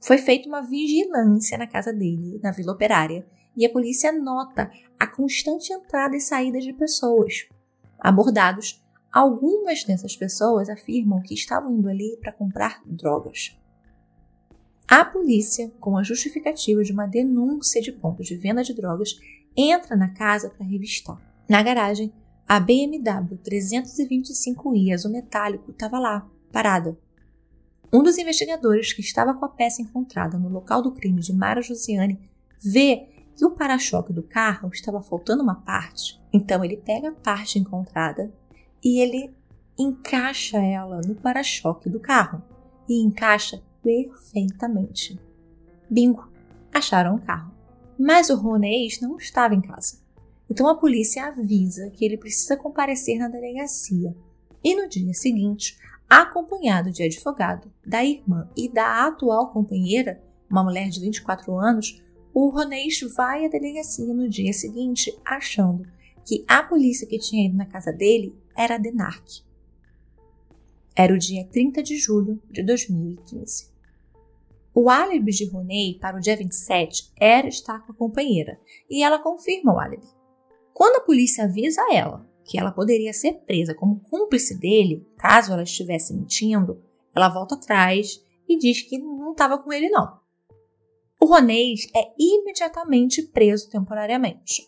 Foi 0.02 0.18
feita 0.18 0.50
uma 0.50 0.62
vigilância 0.62 1.58
na 1.58 1.68
casa 1.68 1.94
dele, 1.94 2.40
na 2.44 2.52
Vila 2.52 2.74
Operária, 2.74 3.26
e 3.56 3.66
a 3.66 3.70
polícia 3.72 4.12
nota 4.12 4.70
a 5.00 5.08
constante 5.08 5.72
entrada 5.72 6.16
e 6.16 6.20
saída 6.20 6.60
de 6.60 6.74
pessoas. 6.74 7.48
Abordados, 8.00 8.83
algumas 9.14 9.84
dessas 9.84 10.18
pessoas 10.18 10.68
afirmam 10.70 11.22
que 11.22 11.36
estavam 11.36 11.72
indo 11.72 11.88
ali 11.88 12.18
para 12.20 12.32
comprar 12.32 12.82
drogas. 12.84 13.56
A 14.88 15.06
polícia, 15.06 15.72
com 15.80 15.96
a 15.96 16.04
justificativa 16.04 16.84
de 16.84 16.92
uma 16.92 17.06
denúncia 17.06 17.80
de 17.80 17.92
ponto 17.92 18.24
de 18.24 18.36
venda 18.36 18.64
de 18.64 18.74
drogas, 18.74 19.16
entra 19.56 19.96
na 19.96 20.10
casa 20.10 20.50
para 20.50 20.66
revistar. 20.66 21.22
Na 21.48 21.62
garagem, 21.62 22.12
a 22.48 22.60
BMW 22.60 23.38
325i 23.38 24.92
azul 24.92 25.12
metálico 25.12 25.72
estava 25.72 26.00
lá, 26.00 26.28
parada. 26.52 26.98
Um 27.94 28.02
dos 28.02 28.18
investigadores 28.18 28.92
que 28.92 29.02
estava 29.02 29.36
com 29.36 29.46
a 29.46 29.50
peça 29.50 29.82
encontrada 29.82 30.38
no 30.38 30.50
local 30.50 30.82
do 30.82 30.92
crime 30.92 31.22
de 31.22 31.32
Mara 31.32 31.62
Josiane 31.62 32.20
vê 32.60 33.10
que 33.36 33.46
o 33.46 33.52
para-choque 33.52 34.12
do 34.12 34.24
carro 34.24 34.70
estava 34.74 35.02
faltando 35.02 35.44
uma 35.44 35.56
parte. 35.56 36.20
Então 36.32 36.64
ele 36.64 36.78
pega 36.78 37.10
a 37.10 37.14
parte 37.14 37.60
encontrada 37.60 38.34
e 38.84 39.00
ele 39.00 39.34
encaixa 39.78 40.58
ela 40.58 41.02
no 41.08 41.16
para-choque 41.16 41.90
do 41.90 42.00
carro 42.00 42.44
e 42.88 43.02
encaixa 43.02 43.62
perfeitamente. 43.82 45.20
Bingo! 45.90 46.28
Acharam 46.74 47.16
o 47.16 47.22
carro. 47.22 47.54
Mas 47.98 48.30
o 48.30 48.36
Ronês 48.36 49.00
não 49.00 49.18
estava 49.18 49.54
em 49.54 49.62
casa. 49.62 50.02
Então 50.50 50.68
a 50.68 50.76
polícia 50.76 51.28
avisa 51.28 51.90
que 51.92 52.04
ele 52.04 52.18
precisa 52.18 52.58
comparecer 52.58 53.18
na 53.18 53.28
delegacia. 53.28 54.16
E 54.64 54.76
no 54.76 54.90
dia 54.90 55.14
seguinte, 55.14 55.78
acompanhado 56.10 56.92
de 56.92 57.04
advogado, 57.04 57.72
da 57.86 58.04
irmã 58.04 58.50
e 58.56 58.70
da 58.70 59.08
atual 59.08 59.52
companheira, 59.52 60.22
uma 60.50 60.64
mulher 60.64 60.90
de 60.90 61.00
24 61.00 61.58
anos, 61.58 62.02
o 62.34 62.50
Ronês 62.50 63.00
vai 63.16 63.46
à 63.46 63.50
delegacia 63.50 64.14
no 64.14 64.28
dia 64.28 64.54
seguinte 64.54 65.16
achando 65.24 65.86
que 66.26 66.44
a 66.48 66.64
polícia 66.64 67.08
que 67.08 67.20
tinha 67.20 67.46
ido 67.46 67.58
na 67.58 67.66
casa 67.66 67.92
dele 67.92 68.36
era 68.56 68.76
a 68.76 68.78
DENARC. 68.78 69.44
Era 70.96 71.14
o 71.14 71.18
dia 71.18 71.48
30 71.48 71.82
de 71.82 71.98
julho 71.98 72.42
de 72.50 72.64
2015. 72.64 73.72
O 74.76 74.90
álibi 74.90 75.32
de 75.32 75.46
Ronei 75.46 75.98
para 76.00 76.18
o 76.18 76.20
dia 76.20 76.36
27 76.36 77.12
era 77.20 77.48
estar 77.48 77.86
com 77.86 77.92
a 77.92 77.96
companheira, 77.96 78.60
e 78.90 79.04
ela 79.04 79.20
confirma 79.20 79.74
o 79.74 79.80
álibi. 79.80 80.08
Quando 80.74 80.98
a 80.98 81.06
polícia 81.06 81.44
avisa 81.44 81.82
ela 81.92 82.28
que 82.44 82.60
ela 82.60 82.72
poderia 82.72 83.14
ser 83.14 83.34
presa 83.46 83.74
como 83.74 84.02
cúmplice 84.02 84.60
dele, 84.60 85.08
caso 85.18 85.54
ela 85.54 85.64
estivesse 85.64 86.14
mentindo, 86.14 86.84
ela 87.16 87.30
volta 87.30 87.56
atrás 87.56 88.22
e 88.48 88.58
diz 88.58 88.82
que 88.82 88.98
não 88.98 89.32
estava 89.32 89.58
com 89.58 89.72
ele 89.72 89.90
não. 89.90 90.20
O 91.22 91.26
Ronês 91.26 91.88
é 91.96 92.12
imediatamente 92.20 93.22
preso 93.22 93.70
temporariamente. 93.70 94.68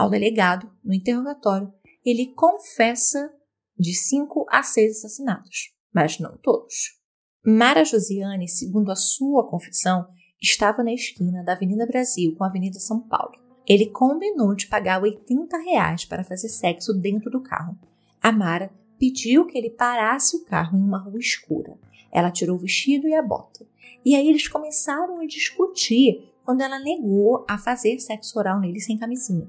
Ao 0.00 0.08
delegado, 0.08 0.70
no 0.82 0.94
interrogatório, 0.94 1.72
ele 2.04 2.32
confessa 2.34 3.30
de 3.78 3.94
cinco 3.94 4.46
a 4.48 4.62
seis 4.62 4.98
assassinatos, 4.98 5.74
mas 5.92 6.18
não 6.18 6.38
todos. 6.38 6.98
Mara 7.44 7.84
Josiane, 7.84 8.48
segundo 8.48 8.90
a 8.90 8.96
sua 8.96 9.48
confissão, 9.48 10.06
estava 10.40 10.82
na 10.82 10.92
esquina 10.92 11.42
da 11.44 11.52
Avenida 11.52 11.86
Brasil 11.86 12.34
com 12.36 12.44
a 12.44 12.46
Avenida 12.46 12.78
São 12.78 13.00
Paulo 13.00 13.50
ele 13.70 13.86
combinou 13.86 14.52
de 14.52 14.66
pagar 14.66 15.00
80 15.00 15.56
reais 15.58 16.04
para 16.04 16.24
fazer 16.24 16.48
sexo 16.48 16.92
dentro 16.92 17.30
do 17.30 17.40
carro. 17.40 17.78
A 18.20 18.32
Mara 18.32 18.68
pediu 18.98 19.46
que 19.46 19.56
ele 19.56 19.70
parasse 19.70 20.36
o 20.36 20.44
carro 20.44 20.76
em 20.76 20.82
uma 20.82 20.98
rua 20.98 21.20
escura. 21.20 21.78
Ela 22.10 22.32
tirou 22.32 22.56
o 22.56 22.58
vestido 22.58 23.06
e 23.06 23.14
a 23.14 23.22
bota. 23.22 23.64
E 24.04 24.16
aí 24.16 24.28
eles 24.28 24.48
começaram 24.48 25.20
a 25.20 25.24
discutir 25.24 26.32
quando 26.44 26.62
ela 26.62 26.80
negou 26.80 27.44
a 27.48 27.56
fazer 27.56 28.00
sexo 28.00 28.36
oral 28.40 28.58
nele 28.58 28.80
sem 28.80 28.98
camisinha. 28.98 29.48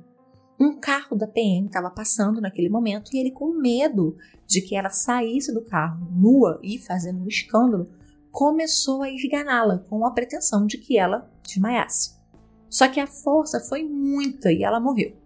Um 0.64 0.80
carro 0.80 1.18
da 1.18 1.26
PM 1.26 1.66
estava 1.66 1.90
passando 1.90 2.40
naquele 2.40 2.70
momento 2.70 3.10
e 3.12 3.18
ele, 3.18 3.32
com 3.32 3.52
medo 3.52 4.16
de 4.46 4.62
que 4.62 4.76
ela 4.76 4.92
saísse 4.92 5.52
do 5.52 5.64
carro 5.64 6.08
nua 6.12 6.60
e 6.62 6.78
fazendo 6.78 7.24
um 7.24 7.28
escândalo, 7.28 7.90
começou 8.30 9.02
a 9.02 9.10
esganá-la 9.10 9.80
com 9.80 10.06
a 10.06 10.12
pretensão 10.12 10.68
de 10.68 10.78
que 10.78 11.00
ela 11.00 11.28
desmaiasse. 11.42 12.16
Só 12.70 12.88
que 12.88 13.00
a 13.00 13.08
força 13.08 13.60
foi 13.60 13.84
muita 13.84 14.52
e 14.54 14.64
ela 14.64 14.80
morreu. 14.80 15.18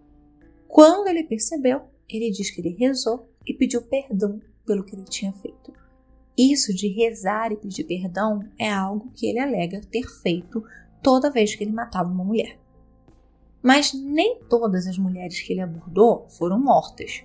Quando 0.70 1.10
ele 1.10 1.25
percebeu, 1.25 1.82
ele 2.08 2.32
diz 2.32 2.50
que 2.50 2.62
ele 2.62 2.74
rezou 2.80 3.30
e 3.46 3.54
pediu 3.54 3.82
perdão 3.82 4.39
pelo 4.65 4.86
que 4.86 4.96
ele 4.96 5.04
tinha 5.04 5.34
feito. 5.34 5.74
Isso 6.38 6.74
de 6.74 6.88
rezar 6.88 7.51
e 7.51 7.58
pedir 7.58 7.84
perdão 7.84 8.39
é 8.58 8.72
algo 8.72 9.12
que 9.13 9.27
ele 9.27 9.39
alega 9.39 9.82
ter 9.92 10.08
feito 10.22 10.63
toda 11.04 11.30
vez 11.30 11.54
que 11.54 11.65
ele 11.65 11.74
matava 11.74 12.10
uma 12.10 12.24
mulher. 12.24 12.58
Mas 13.65 13.91
nem 13.95 14.41
todas 14.48 14.86
as 14.86 14.95
mulheres 14.95 15.41
que 15.41 15.51
ele 15.51 15.62
abordou 15.62 16.27
foram 16.29 16.60
mortas. 16.60 17.24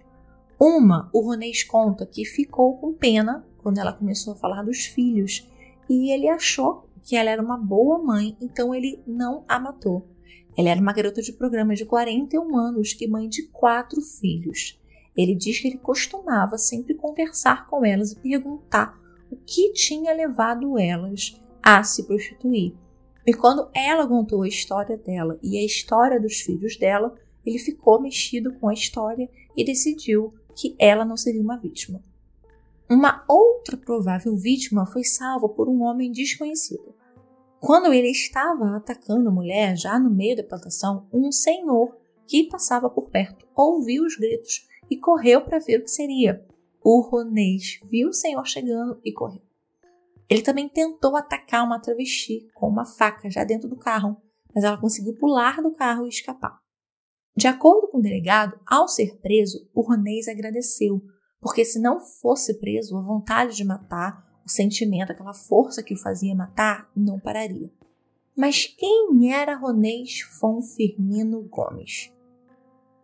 Uma, 0.58 1.10
o 1.12 1.20
Ronês 1.20 1.62
conta 1.62 2.06
que 2.06 2.24
ficou 2.24 2.78
com 2.78 2.94
pena 2.94 3.44
quando 3.58 3.76
ela 3.76 3.92
começou 3.92 4.32
a 4.32 4.36
falar 4.36 4.62
dos 4.62 4.86
filhos 4.86 5.46
e 5.86 6.10
ele 6.10 6.26
achou 6.30 6.88
que 7.02 7.14
ela 7.14 7.28
era 7.28 7.42
uma 7.42 7.58
boa 7.58 8.02
mãe, 8.02 8.34
então 8.40 8.74
ele 8.74 9.02
não 9.06 9.44
a 9.46 9.60
matou. 9.60 10.08
Ela 10.56 10.70
era 10.70 10.80
uma 10.80 10.94
garota 10.94 11.20
de 11.20 11.30
programa 11.30 11.74
de 11.74 11.84
41 11.84 12.56
anos 12.56 12.96
e 12.98 13.06
mãe 13.06 13.28
de 13.28 13.42
quatro 13.48 14.00
filhos. 14.00 14.80
Ele 15.14 15.34
diz 15.34 15.60
que 15.60 15.68
ele 15.68 15.76
costumava 15.76 16.56
sempre 16.56 16.94
conversar 16.94 17.66
com 17.66 17.84
elas 17.84 18.12
e 18.12 18.18
perguntar 18.18 18.98
o 19.30 19.36
que 19.36 19.74
tinha 19.74 20.14
levado 20.14 20.78
elas 20.78 21.38
a 21.62 21.82
se 21.82 22.06
prostituir. 22.06 22.74
E 23.26 23.34
quando 23.34 23.68
ela 23.74 24.06
contou 24.06 24.42
a 24.42 24.48
história 24.48 24.96
dela 24.96 25.38
e 25.42 25.58
a 25.58 25.64
história 25.64 26.20
dos 26.20 26.40
filhos 26.40 26.76
dela, 26.76 27.14
ele 27.44 27.58
ficou 27.58 28.00
mexido 28.00 28.54
com 28.54 28.68
a 28.68 28.74
história 28.74 29.28
e 29.56 29.64
decidiu 29.64 30.34
que 30.54 30.74
ela 30.78 31.04
não 31.04 31.16
seria 31.16 31.42
uma 31.42 31.58
vítima. 31.58 32.02
Uma 32.88 33.24
outra 33.28 33.76
provável 33.76 34.36
vítima 34.36 34.84
foi 34.86 35.04
salva 35.04 35.48
por 35.48 35.68
um 35.68 35.82
homem 35.82 36.10
desconhecido. 36.10 36.94
Quando 37.60 37.92
ele 37.92 38.10
estava 38.10 38.76
atacando 38.76 39.28
a 39.28 39.32
mulher, 39.32 39.76
já 39.76 39.98
no 39.98 40.10
meio 40.10 40.36
da 40.36 40.42
plantação, 40.42 41.06
um 41.12 41.30
senhor 41.30 41.96
que 42.26 42.48
passava 42.48 42.88
por 42.88 43.10
perto 43.10 43.46
ouviu 43.54 44.04
os 44.04 44.16
gritos 44.16 44.66
e 44.90 44.96
correu 44.96 45.42
para 45.42 45.58
ver 45.58 45.78
o 45.78 45.84
que 45.84 45.90
seria. 45.90 46.44
O 46.82 47.00
Ronês 47.00 47.78
viu 47.84 48.08
o 48.08 48.12
senhor 48.12 48.46
chegando 48.46 48.98
e 49.04 49.12
correu. 49.12 49.42
Ele 50.30 50.42
também 50.42 50.68
tentou 50.68 51.16
atacar 51.16 51.64
uma 51.64 51.80
travesti 51.80 52.48
com 52.54 52.68
uma 52.68 52.86
faca 52.86 53.28
já 53.28 53.42
dentro 53.42 53.68
do 53.68 53.76
carro, 53.76 54.16
mas 54.54 54.62
ela 54.62 54.80
conseguiu 54.80 55.16
pular 55.16 55.60
do 55.60 55.72
carro 55.72 56.06
e 56.06 56.08
escapar. 56.08 56.56
De 57.36 57.48
acordo 57.48 57.88
com 57.88 57.98
o 57.98 58.02
delegado, 58.02 58.58
ao 58.64 58.86
ser 58.86 59.18
preso, 59.20 59.68
o 59.74 59.80
Ronês 59.80 60.28
agradeceu, 60.28 61.02
porque 61.40 61.64
se 61.64 61.80
não 61.80 61.98
fosse 61.98 62.60
preso, 62.60 62.96
a 62.96 63.02
vontade 63.02 63.56
de 63.56 63.64
matar, 63.64 64.24
o 64.46 64.50
sentimento, 64.50 65.10
aquela 65.10 65.34
força 65.34 65.82
que 65.82 65.94
o 65.94 65.98
fazia 65.98 66.34
matar, 66.34 66.88
não 66.94 67.18
pararia. 67.18 67.68
Mas 68.36 68.66
quem 68.66 69.32
era 69.32 69.56
Ronês 69.56 70.20
Fon 70.20 70.62
Firmino 70.62 71.42
Gomes? 71.42 72.12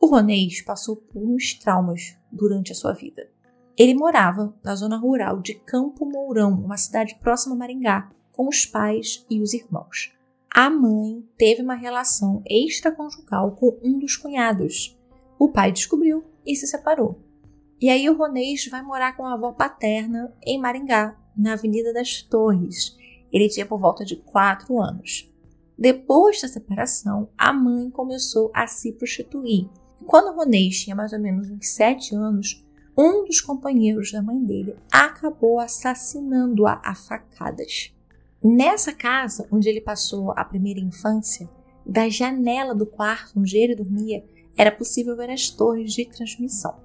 O 0.00 0.06
Ronês 0.06 0.62
passou 0.62 0.96
por 0.96 1.22
uns 1.22 1.54
traumas 1.54 2.16
durante 2.30 2.70
a 2.70 2.74
sua 2.74 2.92
vida. 2.92 3.28
Ele 3.76 3.94
morava 3.94 4.54
na 4.64 4.74
zona 4.74 4.96
rural 4.96 5.40
de 5.40 5.54
Campo 5.54 6.06
Mourão, 6.06 6.52
uma 6.52 6.78
cidade 6.78 7.14
próxima 7.20 7.54
a 7.54 7.58
Maringá, 7.58 8.10
com 8.32 8.48
os 8.48 8.64
pais 8.64 9.26
e 9.28 9.40
os 9.40 9.52
irmãos. 9.52 10.12
A 10.50 10.70
mãe 10.70 11.22
teve 11.36 11.60
uma 11.60 11.74
relação 11.74 12.42
extraconjugal 12.48 13.52
com 13.52 13.78
um 13.82 13.98
dos 13.98 14.16
cunhados. 14.16 14.98
O 15.38 15.50
pai 15.50 15.70
descobriu 15.70 16.24
e 16.46 16.56
se 16.56 16.66
separou. 16.66 17.20
E 17.78 17.90
aí 17.90 18.08
o 18.08 18.16
Ronês 18.16 18.66
vai 18.70 18.80
morar 18.80 19.14
com 19.14 19.26
a 19.26 19.34
avó 19.34 19.52
paterna 19.52 20.32
em 20.42 20.58
Maringá, 20.58 21.14
na 21.36 21.52
Avenida 21.52 21.92
das 21.92 22.22
Torres. 22.22 22.96
Ele 23.30 23.50
tinha 23.50 23.66
por 23.66 23.78
volta 23.78 24.02
de 24.02 24.16
4 24.16 24.80
anos. 24.80 25.30
Depois 25.78 26.40
da 26.40 26.48
separação, 26.48 27.28
a 27.36 27.52
mãe 27.52 27.90
começou 27.90 28.50
a 28.54 28.66
se 28.66 28.92
prostituir. 28.92 29.68
Quando 30.06 30.32
o 30.32 30.36
Ronês 30.36 30.80
tinha 30.80 30.96
mais 30.96 31.12
ou 31.12 31.18
menos 31.18 31.50
uns 31.50 31.68
7 31.68 32.14
anos, 32.14 32.65
um 32.96 33.24
dos 33.24 33.40
companheiros 33.40 34.10
da 34.10 34.22
mãe 34.22 34.42
dele 34.42 34.76
acabou 34.90 35.60
assassinando-a 35.60 36.80
a 36.82 36.94
facadas. 36.94 37.92
Nessa 38.42 38.92
casa 38.92 39.46
onde 39.50 39.68
ele 39.68 39.80
passou 39.80 40.32
a 40.32 40.44
primeira 40.44 40.80
infância, 40.80 41.48
da 41.84 42.08
janela 42.08 42.74
do 42.74 42.86
quarto 42.86 43.38
onde 43.38 43.56
ele 43.56 43.76
dormia, 43.76 44.24
era 44.56 44.72
possível 44.72 45.16
ver 45.16 45.30
as 45.30 45.50
torres 45.50 45.92
de 45.92 46.06
transmissão. 46.06 46.80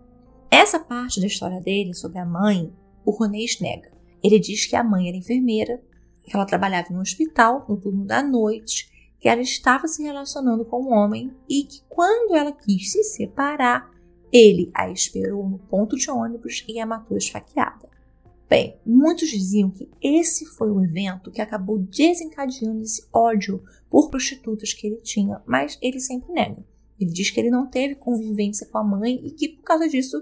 Essa 0.49 0.79
parte 0.79 1.21
da 1.21 1.27
história 1.27 1.62
dele 1.62 1.93
sobre 1.93 2.19
a 2.19 2.25
mãe, 2.25 2.71
o 3.05 3.12
Ronês 3.12 3.59
nega. 3.62 3.91
Ele 4.21 4.38
diz 4.38 4.65
que 4.65 4.75
a 4.75 4.83
mãe 4.83 5.07
era 5.07 5.17
enfermeira, 5.17 5.81
que 6.25 6.36
ela 6.36 6.45
trabalhava 6.45 6.91
em 6.91 6.97
um 6.97 7.01
hospital 7.01 7.65
no 7.67 7.77
turno 7.77 8.05
da 8.05 8.21
noite, 8.21 8.91
que 9.19 9.29
ela 9.29 9.41
estava 9.41 9.88
se 9.88 10.03
relacionando 10.03 10.65
com 10.65 10.83
um 10.83 10.93
homem 10.93 11.31
e 11.49 11.63
que 11.63 11.81
quando 11.88 12.36
ela 12.36 12.51
quis 12.51 12.91
se 12.91 13.03
separar, 13.03 13.89
ele 14.31 14.71
a 14.73 14.89
esperou 14.89 15.47
no 15.47 15.59
ponto 15.59 15.95
de 15.95 16.09
ônibus 16.09 16.63
e 16.67 16.79
a 16.79 16.85
matou 16.85 17.17
esfaqueada. 17.17 17.89
Bem, 18.49 18.77
muitos 18.85 19.29
diziam 19.29 19.69
que 19.69 19.89
esse 20.01 20.45
foi 20.45 20.69
o 20.69 20.83
evento 20.83 21.31
que 21.31 21.41
acabou 21.41 21.77
desencadeando 21.77 22.81
esse 22.81 23.07
ódio 23.13 23.63
por 23.89 24.09
prostitutas 24.09 24.73
que 24.73 24.87
ele 24.87 24.97
tinha, 24.97 25.41
mas 25.45 25.77
ele 25.81 25.99
sempre 25.99 26.33
nega. 26.33 26.63
Ele 26.99 27.11
diz 27.11 27.29
que 27.29 27.39
ele 27.39 27.49
não 27.49 27.69
teve 27.69 27.95
convivência 27.95 28.67
com 28.67 28.77
a 28.77 28.83
mãe 28.83 29.21
e 29.25 29.31
que 29.31 29.49
por 29.49 29.63
causa 29.63 29.87
disso 29.87 30.21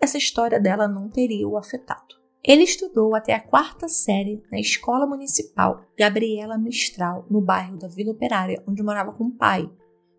essa 0.00 0.18
história 0.18 0.58
dela 0.58 0.88
não 0.88 1.08
teria 1.08 1.46
o 1.46 1.56
afetado. 1.56 2.20
Ele 2.42 2.62
estudou 2.62 3.14
até 3.14 3.34
a 3.34 3.40
quarta 3.40 3.86
série 3.86 4.42
na 4.50 4.58
Escola 4.58 5.06
Municipal 5.06 5.84
Gabriela 5.96 6.56
Mistral, 6.56 7.26
no 7.30 7.40
bairro 7.40 7.78
da 7.78 7.86
Vila 7.86 8.12
Operária, 8.12 8.62
onde 8.66 8.82
morava 8.82 9.12
com 9.12 9.24
o 9.24 9.34
pai, 9.36 9.70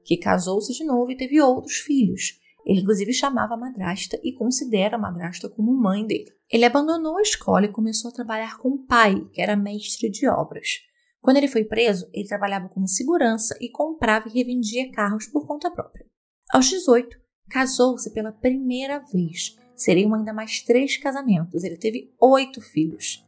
que 0.04 0.18
casou-se 0.18 0.72
de 0.72 0.84
novo 0.84 1.12
e 1.12 1.18
teve 1.18 1.42
outros 1.42 1.78
filhos, 1.78 2.40
ele, 2.66 2.82
inclusive, 2.82 3.14
chamava 3.14 3.56
a 3.56 3.58
madrasta 3.58 4.20
e 4.24 4.34
considera 4.34 4.96
a 4.96 5.00
madrasta 5.00 5.50
como 5.50 5.74
mãe 5.74 6.06
dele. 6.06 6.32
Ele 6.50 6.66
abandonou 6.66 7.18
a 7.18 7.22
escola 7.22 7.66
e 7.66 7.72
começou 7.72 8.10
a 8.10 8.14
trabalhar 8.14 8.58
com 8.58 8.70
o 8.70 8.86
pai, 8.86 9.28
que 9.32 9.42
era 9.42 9.56
mestre 9.56 10.10
de 10.10 10.28
obras. 10.28 10.82
Quando 11.22 11.38
ele 11.38 11.48
foi 11.48 11.64
preso, 11.64 12.10
ele 12.14 12.28
trabalhava 12.28 12.70
como 12.70 12.88
segurança 12.88 13.58
e 13.62 13.70
comprava 13.70 14.28
e 14.28 14.32
revendia 14.32 14.92
carros 14.92 15.28
por 15.28 15.46
conta 15.46 15.70
própria. 15.72 16.06
Aos 16.52 16.66
18, 16.68 17.18
casou-se 17.50 18.12
pela 18.12 18.32
primeira 18.32 19.00
vez. 19.00 19.56
Seriam 19.76 20.14
ainda 20.14 20.34
mais 20.34 20.62
três 20.62 20.98
casamentos. 20.98 21.64
Ele 21.64 21.78
teve 21.78 22.14
oito 22.20 22.60
filhos. 22.62 23.26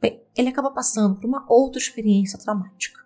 Bem, 0.00 0.22
ele 0.36 0.50
acabou 0.50 0.72
passando 0.72 1.16
por 1.16 1.26
uma 1.26 1.46
outra 1.48 1.80
experiência 1.80 2.38
traumática. 2.38 3.00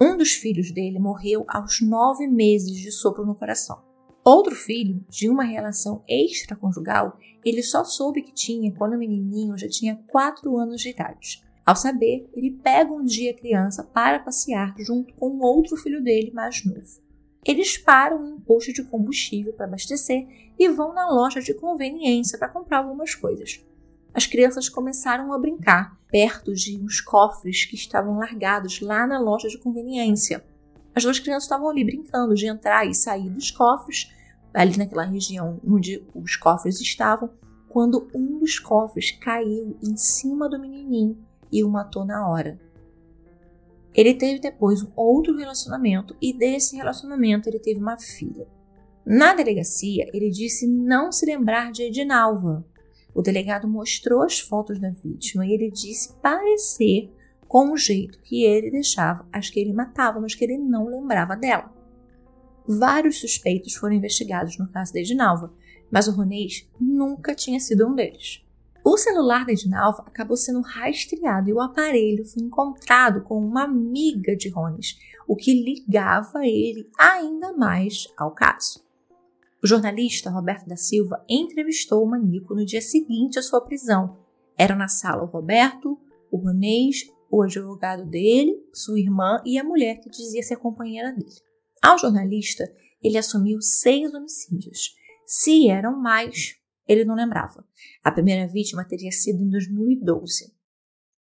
Um 0.00 0.16
dos 0.16 0.32
filhos 0.32 0.70
dele 0.70 0.98
morreu 0.98 1.44
aos 1.48 1.80
nove 1.80 2.26
meses 2.26 2.72
de 2.72 2.90
sopro 2.90 3.24
no 3.24 3.34
coração. 3.34 3.85
Outro 4.26 4.56
filho, 4.56 5.04
de 5.08 5.30
uma 5.30 5.44
relação 5.44 6.02
extraconjugal, 6.08 7.16
ele 7.44 7.62
só 7.62 7.84
soube 7.84 8.22
que 8.22 8.34
tinha 8.34 8.72
quando 8.72 8.94
o 8.94 8.98
menininho 8.98 9.56
já 9.56 9.68
tinha 9.68 10.02
4 10.08 10.58
anos 10.58 10.80
de 10.80 10.88
idade. 10.88 11.44
Ao 11.64 11.76
saber, 11.76 12.28
ele 12.34 12.50
pega 12.50 12.92
um 12.92 13.04
dia 13.04 13.30
a 13.30 13.36
criança 13.36 13.84
para 13.84 14.18
passear 14.18 14.74
junto 14.80 15.14
com 15.14 15.38
outro 15.38 15.76
filho 15.76 16.02
dele 16.02 16.32
mais 16.32 16.64
novo. 16.64 17.00
Eles 17.46 17.78
param 17.78 18.26
em 18.26 18.32
um 18.32 18.40
posto 18.40 18.72
de 18.72 18.82
combustível 18.82 19.52
para 19.52 19.66
abastecer 19.66 20.26
e 20.58 20.68
vão 20.70 20.92
na 20.92 21.08
loja 21.08 21.40
de 21.40 21.54
conveniência 21.54 22.36
para 22.36 22.48
comprar 22.48 22.78
algumas 22.78 23.14
coisas. 23.14 23.64
As 24.12 24.26
crianças 24.26 24.68
começaram 24.68 25.32
a 25.32 25.38
brincar 25.38 26.00
perto 26.10 26.52
de 26.52 26.76
uns 26.82 27.00
cofres 27.00 27.64
que 27.64 27.76
estavam 27.76 28.18
largados 28.18 28.80
lá 28.80 29.06
na 29.06 29.20
loja 29.20 29.46
de 29.46 29.58
conveniência. 29.58 30.44
As 30.92 31.04
duas 31.04 31.20
crianças 31.20 31.44
estavam 31.44 31.68
ali 31.68 31.84
brincando 31.84 32.34
de 32.34 32.48
entrar 32.48 32.88
e 32.88 32.92
sair 32.92 33.30
dos 33.30 33.52
cofres 33.52 34.15
ali 34.56 34.78
naquela 34.78 35.04
região 35.04 35.60
onde 35.66 36.02
os 36.14 36.34
cofres 36.34 36.80
estavam, 36.80 37.28
quando 37.68 38.08
um 38.14 38.38
dos 38.38 38.58
cofres 38.58 39.10
caiu 39.10 39.76
em 39.82 39.96
cima 39.98 40.48
do 40.48 40.58
menininho 40.58 41.18
e 41.52 41.62
o 41.62 41.68
matou 41.68 42.06
na 42.06 42.26
hora. 42.26 42.58
Ele 43.94 44.14
teve 44.14 44.40
depois 44.40 44.82
um 44.82 44.90
outro 44.96 45.36
relacionamento 45.36 46.16
e 46.22 46.32
desse 46.32 46.74
relacionamento 46.74 47.48
ele 47.48 47.58
teve 47.58 47.78
uma 47.78 47.98
filha. 47.98 48.48
Na 49.04 49.34
delegacia, 49.34 50.08
ele 50.12 50.30
disse 50.30 50.66
não 50.66 51.12
se 51.12 51.26
lembrar 51.26 51.70
de 51.70 51.82
Edinalva. 51.82 52.64
O 53.14 53.20
delegado 53.20 53.68
mostrou 53.68 54.22
as 54.22 54.40
fotos 54.40 54.80
da 54.80 54.88
vítima 54.90 55.46
e 55.46 55.52
ele 55.52 55.70
disse 55.70 56.14
parecer 56.22 57.12
com 57.46 57.72
o 57.72 57.76
jeito 57.76 58.20
que 58.20 58.42
ele 58.42 58.70
deixava 58.70 59.26
as 59.30 59.50
que 59.50 59.60
ele 59.60 59.72
matava, 59.74 60.18
mas 60.18 60.34
que 60.34 60.44
ele 60.44 60.56
não 60.56 60.88
lembrava 60.88 61.36
dela. 61.36 61.75
Vários 62.66 63.20
suspeitos 63.20 63.74
foram 63.74 63.94
investigados 63.94 64.58
no 64.58 64.68
caso 64.68 64.92
da 64.92 65.00
Edinalva, 65.00 65.52
mas 65.90 66.08
o 66.08 66.12
Ronês 66.12 66.68
nunca 66.80 67.34
tinha 67.34 67.60
sido 67.60 67.86
um 67.86 67.94
deles. 67.94 68.44
O 68.84 68.96
celular 68.96 69.44
da 69.44 69.52
Edinalva 69.52 70.04
acabou 70.06 70.36
sendo 70.36 70.60
rastreado 70.60 71.48
e 71.48 71.52
o 71.52 71.60
aparelho 71.60 72.24
foi 72.24 72.42
encontrado 72.42 73.22
com 73.22 73.36
uma 73.36 73.64
amiga 73.64 74.36
de 74.36 74.48
Rones, 74.48 74.96
o 75.26 75.34
que 75.34 75.52
ligava 75.52 76.46
ele 76.46 76.88
ainda 76.98 77.52
mais 77.52 78.06
ao 78.16 78.30
caso. 78.30 78.84
O 79.62 79.66
jornalista 79.66 80.30
Roberto 80.30 80.68
da 80.68 80.76
Silva 80.76 81.24
entrevistou 81.28 82.04
o 82.04 82.08
maníaco 82.08 82.54
no 82.54 82.64
dia 82.64 82.80
seguinte 82.80 83.38
à 83.38 83.42
sua 83.42 83.60
prisão. 83.60 84.18
Eram 84.56 84.76
na 84.76 84.86
sala 84.86 85.24
o 85.24 85.26
Roberto, 85.26 85.98
o 86.30 86.36
Ronês, 86.36 87.10
o 87.30 87.42
advogado 87.42 88.04
dele, 88.04 88.64
sua 88.72 89.00
irmã 89.00 89.42
e 89.44 89.58
a 89.58 89.64
mulher 89.64 89.98
que 90.00 90.08
dizia 90.08 90.42
ser 90.42 90.56
companheira 90.56 91.12
dele. 91.12 91.45
Ao 91.82 91.98
jornalista, 91.98 92.64
ele 93.02 93.18
assumiu 93.18 93.60
seis 93.60 94.12
homicídios. 94.14 94.94
Se 95.26 95.68
eram 95.68 96.00
mais, 96.00 96.56
ele 96.88 97.04
não 97.04 97.14
lembrava. 97.14 97.64
A 98.02 98.10
primeira 98.10 98.46
vítima 98.46 98.84
teria 98.84 99.10
sido 99.10 99.42
em 99.42 99.48
2012. 99.48 100.54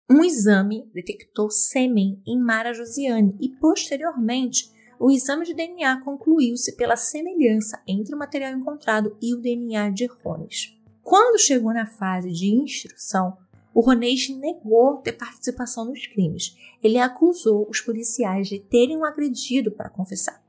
Um 0.09 0.23
exame 0.23 0.89
detectou 0.93 1.49
sêmen 1.49 2.21
em 2.25 2.39
Mara 2.39 2.73
Josiane 2.73 3.35
e, 3.39 3.49
posteriormente, 3.49 4.71
o 4.99 5.11
exame 5.11 5.45
de 5.45 5.53
DNA 5.53 6.01
concluiu-se 6.01 6.75
pela 6.75 6.95
semelhança 6.95 7.81
entre 7.87 8.15
o 8.15 8.17
material 8.17 8.53
encontrado 8.53 9.17
e 9.21 9.33
o 9.33 9.41
DNA 9.41 9.89
de 9.89 10.05
Rones. 10.05 10.73
Quando 11.01 11.39
chegou 11.39 11.73
na 11.73 11.85
fase 11.85 12.31
de 12.31 12.47
instrução, 12.47 13.37
O 13.75 13.81
Ronês 13.81 14.29
negou 14.29 14.99
ter 15.01 15.11
participação 15.11 15.83
nos 15.83 16.07
crimes. 16.07 16.55
Ele 16.81 16.97
acusou 16.97 17.67
os 17.69 17.81
policiais 17.81 18.47
de 18.47 18.57
terem 18.57 18.95
o 18.95 19.03
agredido 19.03 19.69
para 19.69 19.89
confessar. 19.89 20.41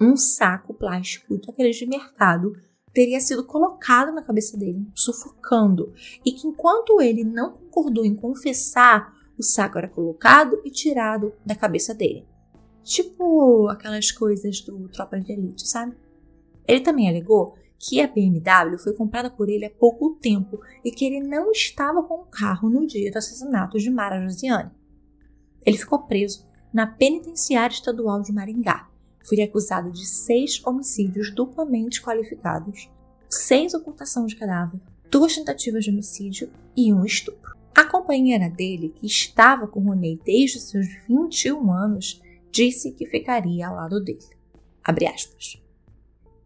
Um 0.00 0.16
saco 0.16 0.74
plástico 0.74 1.38
daqueles 1.38 1.76
de 1.76 1.86
mercado 1.86 2.52
teria 2.92 3.20
sido 3.20 3.44
colocado 3.44 4.12
na 4.12 4.22
cabeça 4.22 4.56
dele, 4.56 4.86
sufocando, 4.94 5.92
e 6.24 6.32
que 6.32 6.46
enquanto 6.46 7.00
ele 7.00 7.24
não 7.24 7.52
concordou 7.52 8.04
em 8.04 8.14
confessar, 8.14 9.14
o 9.38 9.42
saco 9.42 9.76
era 9.76 9.88
colocado 9.88 10.60
e 10.64 10.70
tirado 10.70 11.32
da 11.44 11.54
cabeça 11.54 11.94
dele. 11.94 12.26
Tipo 12.82 13.68
aquelas 13.68 14.10
coisas 14.10 14.60
do 14.60 14.88
Tropa 14.88 15.20
de 15.20 15.32
Elite, 15.32 15.68
sabe? 15.68 15.94
Ele 16.66 16.80
também 16.80 17.08
alegou 17.08 17.54
que 17.78 18.00
a 18.00 18.06
BMW 18.06 18.78
foi 18.78 18.94
comprada 18.94 19.30
por 19.30 19.48
ele 19.48 19.66
há 19.66 19.70
pouco 19.70 20.14
tempo 20.14 20.60
e 20.84 20.90
que 20.90 21.04
ele 21.04 21.20
não 21.20 21.50
estava 21.50 22.02
com 22.02 22.22
o 22.22 22.26
carro 22.26 22.70
no 22.70 22.86
dia 22.86 23.10
do 23.10 23.18
assassinato 23.18 23.78
de 23.78 23.90
Mara 23.90 24.22
Josiane. 24.22 24.70
Ele 25.64 25.76
ficou 25.76 26.06
preso 26.06 26.46
na 26.72 26.86
penitenciária 26.86 27.74
estadual 27.74 28.22
de 28.22 28.32
Maringá. 28.32 28.88
Foi 29.26 29.42
acusado 29.42 29.90
de 29.90 30.06
seis 30.06 30.62
homicídios 30.64 31.34
duplamente 31.34 32.00
qualificados, 32.00 32.88
seis 33.28 33.74
ocultação 33.74 34.24
de 34.26 34.36
cadáver, 34.36 34.80
duas 35.10 35.34
tentativas 35.34 35.84
de 35.84 35.90
homicídio 35.90 36.52
e 36.76 36.92
um 36.92 37.04
estupro. 37.04 37.56
A 37.74 37.84
companheira 37.84 38.48
dele, 38.48 38.94
que 38.94 39.06
estava 39.06 39.66
com 39.66 39.80
Roney 39.80 40.20
desde 40.24 40.60
seus 40.60 40.86
21 41.08 41.72
anos, 41.72 42.22
disse 42.50 42.92
que 42.92 43.04
ficaria 43.04 43.66
ao 43.66 43.74
lado 43.74 44.00
dele. 44.00 44.36
Abre 44.82 45.06
aspas. 45.06 45.60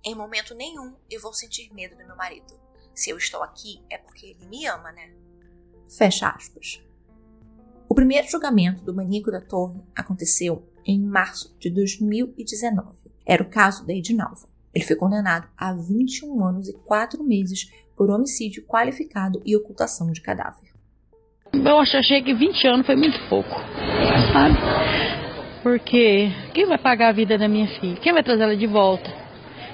Em 0.02 0.14
momento 0.14 0.54
nenhum 0.54 0.94
eu 1.10 1.20
vou 1.20 1.34
sentir 1.34 1.72
medo 1.74 1.96
do 1.96 2.06
meu 2.06 2.16
marido. 2.16 2.58
Se 2.94 3.10
eu 3.10 3.18
estou 3.18 3.42
aqui 3.42 3.82
é 3.90 3.98
porque 3.98 4.26
ele 4.26 4.46
me 4.46 4.66
ama, 4.66 4.90
né? 4.90 5.12
Fecha 5.88 6.30
aspas. 6.30 6.82
O 7.88 7.94
primeiro 7.94 8.26
julgamento 8.28 8.82
do 8.82 8.94
maníaco 8.94 9.30
da 9.30 9.40
torre 9.40 9.80
aconteceu 9.94 10.62
em 10.90 11.00
março 11.00 11.56
de 11.58 11.70
2019. 11.70 12.88
Era 13.26 13.42
o 13.42 13.48
caso 13.48 13.86
da 13.86 13.92
Edinalva. 13.92 14.48
Ele 14.74 14.84
foi 14.84 14.96
condenado 14.96 15.48
a 15.56 15.72
21 15.72 16.44
anos 16.44 16.68
e 16.68 16.72
4 16.72 17.22
meses 17.22 17.70
por 17.96 18.10
homicídio 18.10 18.64
qualificado 18.66 19.40
e 19.44 19.56
ocultação 19.56 20.10
de 20.10 20.20
cadáver. 20.20 20.70
Eu 21.52 21.78
achei 21.78 22.22
que 22.22 22.32
20 22.32 22.66
anos 22.66 22.86
foi 22.86 22.96
muito 22.96 23.18
pouco, 23.28 23.50
sabe? 24.32 24.56
Porque 25.62 26.30
quem 26.54 26.66
vai 26.66 26.78
pagar 26.78 27.08
a 27.08 27.12
vida 27.12 27.36
da 27.36 27.48
minha 27.48 27.66
filha? 27.80 27.96
Quem 27.96 28.12
vai 28.12 28.22
trazer 28.22 28.44
ela 28.44 28.56
de 28.56 28.66
volta? 28.66 29.10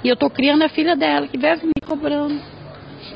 E 0.02 0.09
eu 0.09 0.16
tô 0.16 0.29
criando 0.29 0.62
a 0.62 0.68
filha 0.68 0.96
dela, 0.96 1.29
que 1.29 1.38
vive 1.38 1.66
me 1.66 1.87
cobrando. 1.87 2.40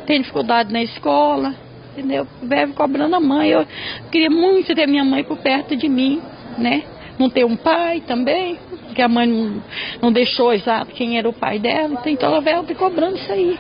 Tem 0.07 0.21
dificuldade 0.21 0.73
na 0.73 0.83
escola, 0.83 1.55
entendeu? 1.93 2.27
Vive 2.43 2.73
cobrando 2.75 3.17
a 3.17 3.21
mãe. 3.21 3.51
Eu 3.51 3.67
queria 4.11 4.31
muito 4.31 4.75
ter 4.75 4.87
minha 4.87 5.05
mãe 5.05 5.25
por 5.25 5.39
perto 5.39 5.75
de 5.77 5.89
mim, 5.89 6.21
né? 6.59 6.85
Não 7.21 7.29
ter 7.29 7.45
um 7.45 7.55
pai 7.55 8.01
também, 8.07 8.59
porque 8.87 9.03
a 9.03 9.09
mãe 9.09 9.29
não, 9.29 9.63
não 10.01 10.11
deixou 10.11 10.55
exato 10.55 10.95
quem 10.95 11.19
era 11.19 11.29
o 11.29 11.35
pai 11.35 11.59
dela. 11.59 12.03
Então 12.07 12.31
ela 12.31 12.41
veio 12.41 12.63
me 12.63 12.75
cobrando 12.75 13.19
isso 13.19 13.31
aí 13.31 13.59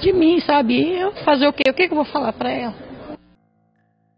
de 0.00 0.14
mim, 0.14 0.40
sabe? 0.40 0.80
E 0.80 0.98
eu 0.98 1.12
fazer 1.22 1.46
o 1.46 1.52
quê? 1.52 1.68
O 1.68 1.74
que, 1.74 1.88
que 1.88 1.92
eu 1.92 1.96
vou 1.96 2.06
falar 2.06 2.32
para 2.32 2.50
ela? 2.50 2.74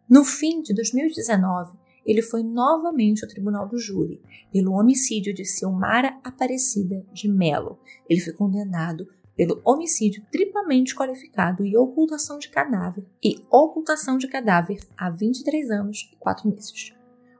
No 0.08 0.24
fim 0.24 0.62
de 0.62 0.72
2019, 0.72 1.72
ele 2.06 2.22
foi 2.22 2.44
novamente 2.44 3.24
ao 3.24 3.28
tribunal 3.28 3.68
do 3.68 3.80
júri 3.80 4.22
pelo 4.52 4.74
homicídio 4.74 5.34
de 5.34 5.44
Silmara 5.44 6.16
Aparecida 6.22 7.04
de 7.12 7.28
Melo. 7.28 7.80
Ele 8.08 8.20
foi 8.20 8.32
condenado 8.32 9.08
pelo 9.36 9.60
homicídio 9.64 10.22
triplamente 10.30 10.94
qualificado 10.94 11.66
e 11.66 11.76
ocultação 11.76 12.38
de 12.38 12.48
cadáver 12.48 13.04
e 13.20 13.42
ocultação 13.50 14.16
de 14.16 14.28
cadáver 14.28 14.78
há 14.96 15.10
23 15.10 15.68
anos 15.72 16.08
e 16.12 16.16
4 16.16 16.48
meses. 16.48 16.94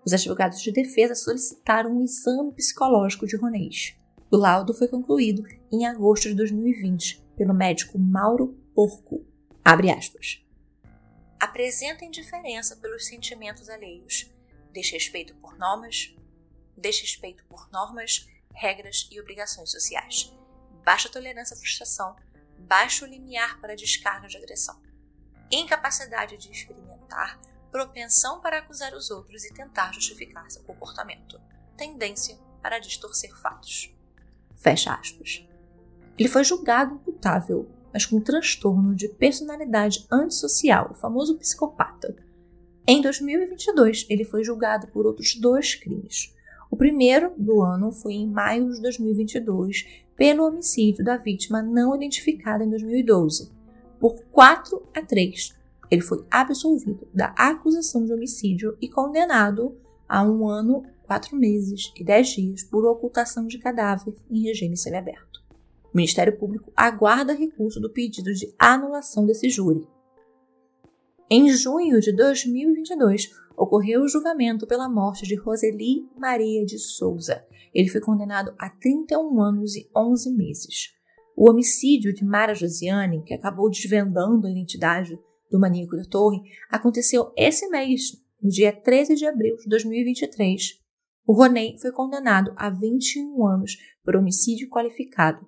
Os 0.05 0.13
advogados 0.13 0.61
de 0.61 0.71
defesa 0.71 1.15
solicitaram 1.15 1.91
um 1.91 2.05
exame 2.05 2.53
psicológico 2.53 3.27
de 3.27 3.37
Ronês. 3.37 3.97
O 4.31 4.37
laudo 4.37 4.75
foi 4.75 4.89
concluído 4.89 5.45
em 5.73 5.87
agosto 5.87 6.29
de 6.29 6.35
2020 6.35 7.23
pelo 7.37 7.55
médico 7.55 7.99
Mauro 7.99 8.49
Porco. 8.75 9.25
Abre 9.65 9.91
aspas. 9.91 10.45
Apresenta 11.41 12.05
indiferença 12.05 12.77
pelos 12.77 13.07
sentimentos 13.07 13.69
alheios 13.69 14.31
desrespeito 14.75 15.35
por 15.37 15.57
normas, 15.57 16.15
desrespeito 16.77 17.45
por 17.47 17.71
normas, 17.71 18.29
regras 18.53 19.09
e 19.11 19.21
obrigações 19.21 19.71
sociais, 19.71 20.35
baixa 20.85 21.09
tolerância 21.09 21.55
à 21.55 21.57
frustração, 21.57 22.17
baixo 22.59 23.07
limiar 23.07 23.61
para 23.61 23.77
descarga 23.77 24.27
de 24.27 24.37
agressão, 24.37 24.83
incapacidade 25.51 26.37
de 26.37 26.51
experimentar, 26.51 27.41
propensão 27.75 28.39
para 28.39 28.59
acusar 28.59 28.95
os 28.95 29.11
outros 29.11 29.45
e 29.45 29.53
tentar 29.53 29.93
justificar 29.93 30.49
seu 30.49 30.63
comportamento, 30.63 31.41
tendência 31.77 32.39
para 32.63 32.79
distorcer 32.79 33.37
fatos. 33.37 33.93
Fecha 34.55 34.95
aspas. 34.95 35.45
Ele 36.17 36.29
foi 36.29 36.45
julgado 36.45 36.95
imputável, 36.95 37.69
mas 37.93 38.07
com 38.07 38.21
transtorno 38.21 38.95
de 38.95 39.09
personalidade 39.09 40.07
antissocial, 40.09 40.93
o 40.93 40.95
famoso 40.95 41.37
psicopata, 41.37 42.15
em 42.87 43.03
2022, 43.03 44.07
ele 44.09 44.25
foi 44.25 44.45
julgado 44.45 44.87
por 44.87 45.05
outros 45.05 45.35
dois 45.35 45.75
crimes. 45.75 46.33
O 46.71 46.77
primeiro 46.77 47.33
do 47.37 47.61
ano 47.61 47.91
foi 47.91 48.13
em 48.13 48.29
maio 48.29 48.71
de 48.71 48.81
2022, 48.83 50.05
pelo 50.15 50.47
homicídio 50.47 51.05
da 51.05 51.17
vítima 51.17 51.61
não 51.61 51.97
identificada 51.97 52.63
em 52.63 52.71
2012. 52.71 53.51
Por 53.99 54.23
4 54.27 54.81
a 54.95 55.03
3, 55.03 55.64
ele 55.91 56.03
foi 56.03 56.25
absolvido 56.31 57.07
da 57.13 57.35
acusação 57.37 58.05
de 58.05 58.13
homicídio 58.13 58.77
e 58.81 58.89
condenado 58.89 59.77
a 60.09 60.23
um 60.23 60.49
ano, 60.49 60.83
quatro 61.07 61.37
meses 61.37 61.93
e 61.97 62.05
dez 62.05 62.29
dias 62.29 62.63
por 62.63 62.85
ocultação 62.85 63.47
de 63.47 63.59
cadáver 63.59 64.15
em 64.31 64.43
regime 64.43 64.77
semiaberto. 64.77 65.43
O 65.93 65.97
Ministério 65.97 66.37
Público 66.37 66.73
aguarda 66.77 67.33
recurso 67.33 67.81
do 67.81 67.91
pedido 67.91 68.33
de 68.35 68.53
anulação 68.59 69.25
desse 69.25 69.49
júri. 69.49 69.87
Em 71.31 71.49
junho 71.51 72.01
de 72.01 72.13
2022, 72.13 73.31
ocorreu 73.57 74.03
o 74.03 74.09
julgamento 74.09 74.67
pela 74.67 74.89
morte 74.89 75.25
de 75.25 75.35
Roseli 75.37 76.07
Maria 76.17 76.65
de 76.65 76.79
Souza. 76.79 77.45
Ele 77.73 77.89
foi 77.89 78.01
condenado 78.01 78.55
a 78.59 78.69
31 78.69 79.41
anos 79.41 79.77
e 79.77 79.89
11 79.97 80.31
meses. 80.33 80.95
O 81.37 81.51
homicídio 81.51 82.13
de 82.13 82.25
Mara 82.25 82.55
Josiane, 82.55 83.23
que 83.23 83.35
acabou 83.35 83.71
desvendando 83.71 84.47
a 84.47 84.51
identidade 84.51 85.19
do 85.55 85.61
maníaco 85.61 85.97
da 85.97 86.05
torre, 86.05 86.43
aconteceu 86.69 87.33
esse 87.37 87.69
mês, 87.69 88.21
no 88.43 88.51
dia 88.51 88.73
13 88.73 89.15
de 89.15 89.25
abril 89.25 89.57
de 89.57 89.69
2023. 89.69 90.81
O 91.25 91.33
Roney 91.33 91.79
foi 91.81 91.93
condenado 91.93 92.53
a 92.57 92.69
21 92.69 93.47
anos 93.47 93.77
por 94.05 94.17
homicídio 94.17 94.69
qualificado. 94.69 95.47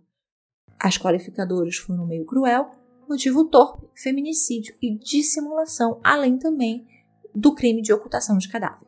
As 0.78 0.96
qualificadoras 0.96 1.76
foram 1.76 2.06
meio 2.06 2.24
cruel 2.24 2.70
motivo 3.08 3.44
torpe, 3.44 3.88
feminicídio 3.96 4.76
e 4.80 4.96
dissimulação, 4.96 6.00
além 6.04 6.38
também 6.38 6.86
do 7.34 7.54
crime 7.54 7.82
de 7.82 7.92
ocultação 7.92 8.38
de 8.38 8.48
cadáver. 8.48 8.86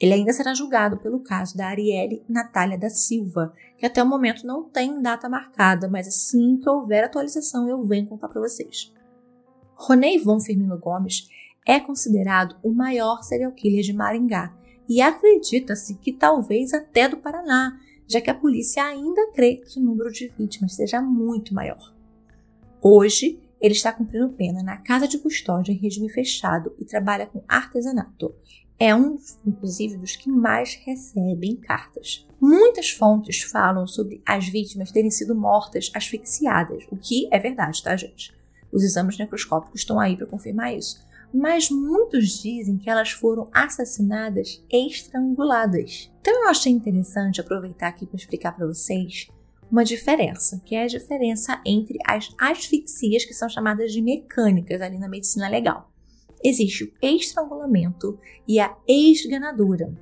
Ele 0.00 0.14
ainda 0.14 0.32
será 0.32 0.52
julgado 0.52 0.98
pelo 0.98 1.20
caso 1.20 1.56
da 1.56 1.68
Arielle 1.68 2.24
Natália 2.28 2.76
da 2.76 2.90
Silva, 2.90 3.54
que 3.78 3.86
até 3.86 4.02
o 4.02 4.06
momento 4.06 4.44
não 4.44 4.68
tem 4.68 5.00
data 5.00 5.28
marcada, 5.28 5.88
mas 5.88 6.08
assim 6.08 6.58
que 6.58 6.68
houver 6.68 7.04
atualização 7.04 7.68
eu 7.68 7.84
venho 7.84 8.08
contar 8.08 8.28
para 8.28 8.40
vocês. 8.40 8.92
Ronei 9.74 10.18
Von 10.18 10.40
Firmino 10.40 10.78
Gomes 10.78 11.28
é 11.66 11.80
considerado 11.80 12.56
o 12.62 12.72
maior 12.72 13.22
serial 13.22 13.52
killer 13.52 13.82
de 13.82 13.92
Maringá 13.92 14.54
e 14.88 15.00
acredita-se 15.00 15.94
que 15.96 16.12
talvez 16.12 16.72
até 16.72 17.08
do 17.08 17.16
Paraná, 17.16 17.78
já 18.06 18.20
que 18.20 18.30
a 18.30 18.34
polícia 18.34 18.84
ainda 18.84 19.30
crê 19.32 19.56
que 19.56 19.78
o 19.78 19.82
número 19.82 20.10
de 20.10 20.28
vítimas 20.28 20.74
seja 20.74 21.00
muito 21.00 21.54
maior. 21.54 21.94
Hoje, 22.82 23.40
ele 23.60 23.72
está 23.72 23.90
cumprindo 23.92 24.28
pena 24.28 24.62
na 24.62 24.76
casa 24.76 25.08
de 25.08 25.18
custódia 25.18 25.72
em 25.72 25.76
regime 25.76 26.10
fechado 26.10 26.74
e 26.78 26.84
trabalha 26.84 27.26
com 27.26 27.42
artesanato. 27.48 28.34
É 28.78 28.94
um, 28.94 29.16
inclusive, 29.46 29.96
dos 29.96 30.16
que 30.16 30.28
mais 30.28 30.74
recebem 30.84 31.56
cartas. 31.56 32.26
Muitas 32.38 32.90
fontes 32.90 33.42
falam 33.42 33.86
sobre 33.86 34.20
as 34.26 34.46
vítimas 34.46 34.92
terem 34.92 35.10
sido 35.10 35.34
mortas 35.34 35.90
asfixiadas, 35.94 36.84
o 36.90 36.96
que 36.96 37.26
é 37.30 37.38
verdade, 37.38 37.82
tá, 37.82 37.96
gente? 37.96 38.34
Os 38.74 38.82
exames 38.82 39.16
necroscópicos 39.16 39.80
estão 39.80 40.00
aí 40.00 40.16
para 40.16 40.26
confirmar 40.26 40.74
isso. 40.74 41.00
Mas 41.32 41.70
muitos 41.70 42.42
dizem 42.42 42.76
que 42.76 42.90
elas 42.90 43.10
foram 43.10 43.48
assassinadas 43.52 44.64
estranguladas. 44.70 46.10
Então 46.20 46.42
eu 46.42 46.48
achei 46.48 46.72
interessante 46.72 47.40
aproveitar 47.40 47.88
aqui 47.88 48.04
para 48.04 48.16
explicar 48.16 48.52
para 48.52 48.66
vocês 48.66 49.28
uma 49.70 49.84
diferença, 49.84 50.60
que 50.64 50.74
é 50.74 50.82
a 50.82 50.88
diferença 50.88 51.60
entre 51.64 51.98
as 52.06 52.34
asfixias, 52.38 53.24
que 53.24 53.32
são 53.32 53.48
chamadas 53.48 53.92
de 53.92 54.02
mecânicas 54.02 54.80
ali 54.80 54.98
na 54.98 55.08
medicina 55.08 55.48
legal. 55.48 55.90
Existe 56.44 56.84
o 56.84 56.92
estrangulamento 57.00 58.18
e 58.46 58.60
a 58.60 58.76
esganadura. 58.86 59.94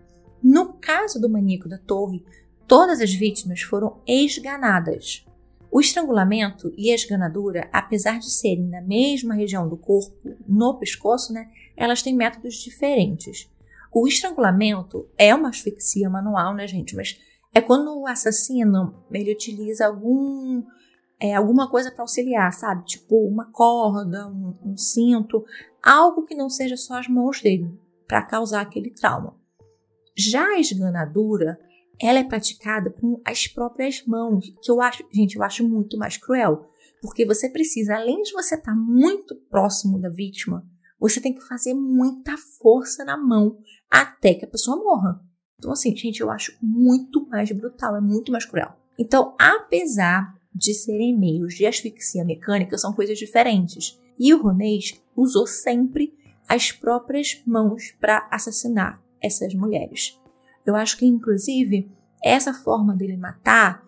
No 0.43 0.73
caso 0.75 1.21
do 1.21 1.29
maníaco 1.29 1.69
da 1.69 1.79
torre, 1.79 2.25
todas 2.67 3.01
as 3.01 3.13
vítimas 3.13 3.61
foram 3.61 4.01
esganadas. 4.07 5.25
O 5.73 5.81
estrangulamento 5.81 6.71
e 6.77 6.93
a 6.93 6.95
esganadura, 6.95 7.67
apesar 7.73 8.19
de 8.19 8.31
serem 8.31 8.69
na 8.69 8.83
mesma 8.83 9.35
região 9.35 9.67
do 9.67 9.79
corpo, 9.79 10.15
no 10.47 10.79
pescoço, 10.79 11.33
né, 11.33 11.51
elas 11.75 12.03
têm 12.03 12.15
métodos 12.15 12.57
diferentes. 12.57 13.51
O 13.91 14.07
estrangulamento 14.07 15.09
é 15.17 15.35
uma 15.35 15.49
asfixia 15.49 16.11
manual, 16.11 16.55
né, 16.55 16.67
gente? 16.67 16.95
Mas 16.95 17.19
é 17.55 17.61
quando 17.63 17.99
o 17.99 18.07
assassino 18.07 19.03
ele 19.11 19.33
utiliza 19.33 19.87
algum 19.87 20.63
é, 21.19 21.35
alguma 21.35 21.71
coisa 21.71 21.91
para 21.91 22.03
auxiliar, 22.03 22.53
sabe? 22.53 22.85
Tipo 22.85 23.27
uma 23.27 23.51
corda, 23.51 24.29
um, 24.29 24.53
um, 24.63 24.77
cinto, 24.77 25.43
algo 25.83 26.27
que 26.27 26.35
não 26.35 26.51
seja 26.51 26.77
só 26.77 26.99
as 26.99 27.09
mãos 27.09 27.41
dele 27.41 27.73
para 28.07 28.21
causar 28.21 28.61
aquele 28.61 28.91
trauma. 28.91 29.35
Já 30.15 30.45
a 30.49 30.61
esganadura, 30.61 31.59
ela 32.03 32.19
é 32.19 32.25
praticada 32.25 32.91
com 32.91 33.21
as 33.25 33.47
próprias 33.47 34.05
mãos, 34.05 34.53
que 34.61 34.71
eu 34.71 34.81
acho, 34.81 35.05
gente, 35.13 35.37
eu 35.37 35.43
acho 35.43 35.67
muito 35.67 35.97
mais 35.97 36.17
cruel, 36.17 36.69
porque 37.01 37.25
você 37.25 37.49
precisa, 37.49 37.97
além 37.97 38.23
de 38.23 38.33
você 38.33 38.57
estar 38.57 38.73
tá 38.73 38.77
muito 38.77 39.37
próximo 39.49 40.01
da 40.01 40.09
vítima, 40.09 40.67
você 40.99 41.21
tem 41.21 41.33
que 41.33 41.47
fazer 41.47 41.75
muita 41.75 42.37
força 42.61 43.05
na 43.05 43.17
mão 43.17 43.59
até 43.91 44.35
que 44.35 44.45
a 44.45 44.49
pessoa 44.49 44.77
morra. 44.77 45.21
Então, 45.59 45.71
assim, 45.71 45.95
gente, 45.97 46.21
eu 46.21 46.31
acho 46.31 46.57
muito 46.61 47.27
mais 47.29 47.51
brutal, 47.53 47.97
é 47.97 48.01
muito 48.01 48.33
mais 48.33 48.45
cruel. 48.45 48.73
Então, 48.99 49.37
apesar 49.39 50.35
de 50.55 50.75
serem 50.75 51.19
meios 51.19 51.55
de 51.55 51.67
asfixia 51.67 52.25
mecânica, 52.25 52.77
são 52.77 52.93
coisas 52.93 53.19
diferentes. 53.19 53.99
E 54.19 54.35
o 54.35 54.43
Ronês 54.43 55.01
usou 55.17 55.47
sempre 55.47 56.13
as 56.49 56.73
próprias 56.73 57.43
mãos 57.47 57.93
para 58.01 58.29
assassinar 58.31 59.03
essas 59.21 59.55
mulheres. 59.55 60.21
Eu 60.65 60.77
acho 60.77 60.97
que, 60.97 61.07
inclusive, 61.07 61.91
essa 62.23 62.55
forma 62.55 62.95
dele 62.95 63.17
matar 63.17 63.85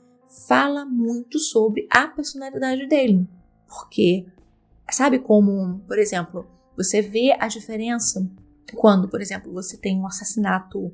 fala 0.48 0.84
muito 0.84 1.38
sobre 1.38 1.86
a 1.90 2.08
personalidade 2.08 2.86
dele. 2.88 3.28
Porque, 3.66 4.26
sabe 4.90 5.18
como, 5.18 5.80
por 5.86 5.98
exemplo, 5.98 6.46
você 6.76 7.00
vê 7.00 7.36
a 7.38 7.46
diferença 7.46 8.28
quando, 8.74 9.08
por 9.08 9.20
exemplo, 9.20 9.52
você 9.52 9.76
tem 9.76 9.98
um 9.98 10.06
assassinato 10.06 10.92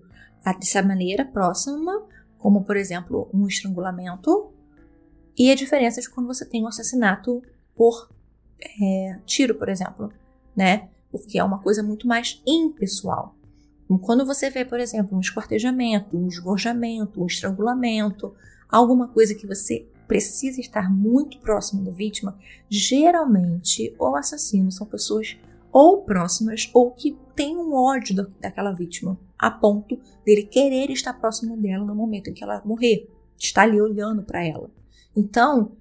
dessa 0.59 0.83
maneira 0.83 1.25
próxima, 1.25 2.03
como, 2.39 2.65
por 2.65 2.77
exemplo, 2.77 3.29
um 3.33 3.47
estrangulamento, 3.47 4.53
e 5.37 5.51
a 5.51 5.55
diferença 5.55 6.01
de 6.01 6.11
quando 6.11 6.27
você 6.27 6.45
tem 6.45 6.63
um 6.63 6.69
assassinato 6.69 7.43
por 7.75 8.11
é, 8.61 9.19
tiro, 9.25 9.55
por 9.55 9.69
exemplo, 9.69 10.13
né? 10.55 10.89
Porque 11.11 11.39
é 11.39 11.45
uma 11.45 11.61
coisa 11.61 11.83
muito 11.83 12.07
mais 12.07 12.43
impessoal. 12.47 13.35
Quando 13.99 14.27
você 14.27 14.51
vê, 14.51 14.65
por 14.65 14.79
exemplo, 14.79 15.17
um 15.17 15.21
esquartejamento, 15.21 16.17
um 16.17 16.29
esgorjamento, 16.29 17.23
um 17.23 17.27
estrangulamento, 17.27 18.35
alguma 18.69 19.09
coisa 19.09 19.35
que 19.35 19.47
você 19.47 19.87
precisa 20.07 20.61
estar 20.61 20.91
muito 20.91 21.39
próximo 21.39 21.85
da 21.85 21.91
vítima, 21.91 22.37
geralmente 22.69 23.95
o 23.99 24.17
assassino 24.17 24.71
são 24.73 24.87
pessoas 24.87 25.37
ou 25.73 26.03
próximas 26.03 26.69
ou 26.75 26.91
que 26.91 27.17
têm 27.35 27.57
um 27.57 27.75
ódio 27.75 28.15
da, 28.15 28.27
daquela 28.41 28.73
vítima, 28.73 29.19
a 29.39 29.51
ponto 29.51 29.99
dele 30.25 30.43
querer 30.43 30.91
estar 30.91 31.13
próximo 31.15 31.57
dela 31.57 31.85
no 31.85 31.95
momento 31.95 32.29
em 32.29 32.35
que 32.35 32.43
ela 32.43 32.61
morrer, 32.65 33.09
estar 33.39 33.63
ali 33.63 33.81
olhando 33.81 34.23
para 34.23 34.45
ela. 34.45 34.71
Então, 35.17 35.73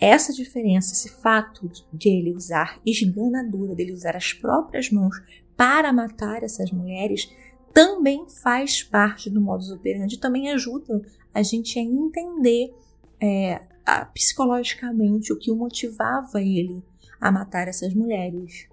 essa 0.00 0.32
diferença, 0.32 0.92
esse 0.92 1.08
fato 1.08 1.70
de 1.92 2.08
ele 2.08 2.34
usar 2.34 2.80
esganadura, 2.84 3.74
dele 3.74 3.92
usar 3.92 4.16
as 4.16 4.32
próprias 4.32 4.90
mãos 4.90 5.16
para 5.60 5.92
matar 5.92 6.42
essas 6.42 6.72
mulheres 6.72 7.30
também 7.70 8.26
faz 8.42 8.82
parte 8.82 9.28
do 9.28 9.42
modus 9.42 9.70
operandi, 9.70 10.18
também 10.18 10.50
ajuda 10.50 11.02
a 11.34 11.42
gente 11.42 11.78
a 11.78 11.82
entender 11.82 12.74
é, 13.20 13.60
a, 13.84 14.06
psicologicamente 14.06 15.30
o 15.34 15.38
que 15.38 15.50
o 15.50 15.56
motivava 15.56 16.40
ele 16.40 16.82
a 17.20 17.30
matar 17.30 17.68
essas 17.68 17.92
mulheres. 17.92 18.68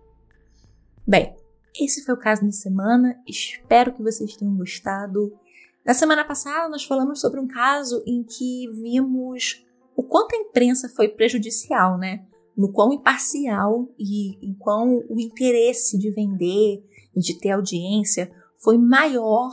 Bem, 1.05 1.35
esse 1.77 2.05
foi 2.05 2.15
o 2.15 2.19
caso 2.19 2.45
da 2.45 2.53
semana, 2.53 3.21
espero 3.27 3.91
que 3.91 4.01
vocês 4.01 4.37
tenham 4.37 4.55
gostado. 4.55 5.37
Na 5.85 5.93
semana 5.93 6.23
passada, 6.23 6.69
nós 6.69 6.85
falamos 6.85 7.19
sobre 7.19 7.41
um 7.41 7.49
caso 7.49 8.01
em 8.07 8.23
que 8.23 8.65
vimos 8.81 9.67
o 9.93 10.03
quanto 10.03 10.37
a 10.37 10.39
imprensa 10.39 10.87
foi 10.87 11.09
prejudicial, 11.09 11.97
né? 11.97 12.25
No 12.57 12.71
quão 12.71 12.91
imparcial 12.91 13.87
e 13.99 14.35
em 14.45 14.53
quão 14.55 15.03
o 15.07 15.19
interesse 15.19 15.97
de 15.97 16.09
vender 16.09 16.83
e 17.15 17.19
de 17.19 17.37
ter 17.39 17.51
audiência 17.51 18.31
foi 18.57 18.77
maior 18.77 19.51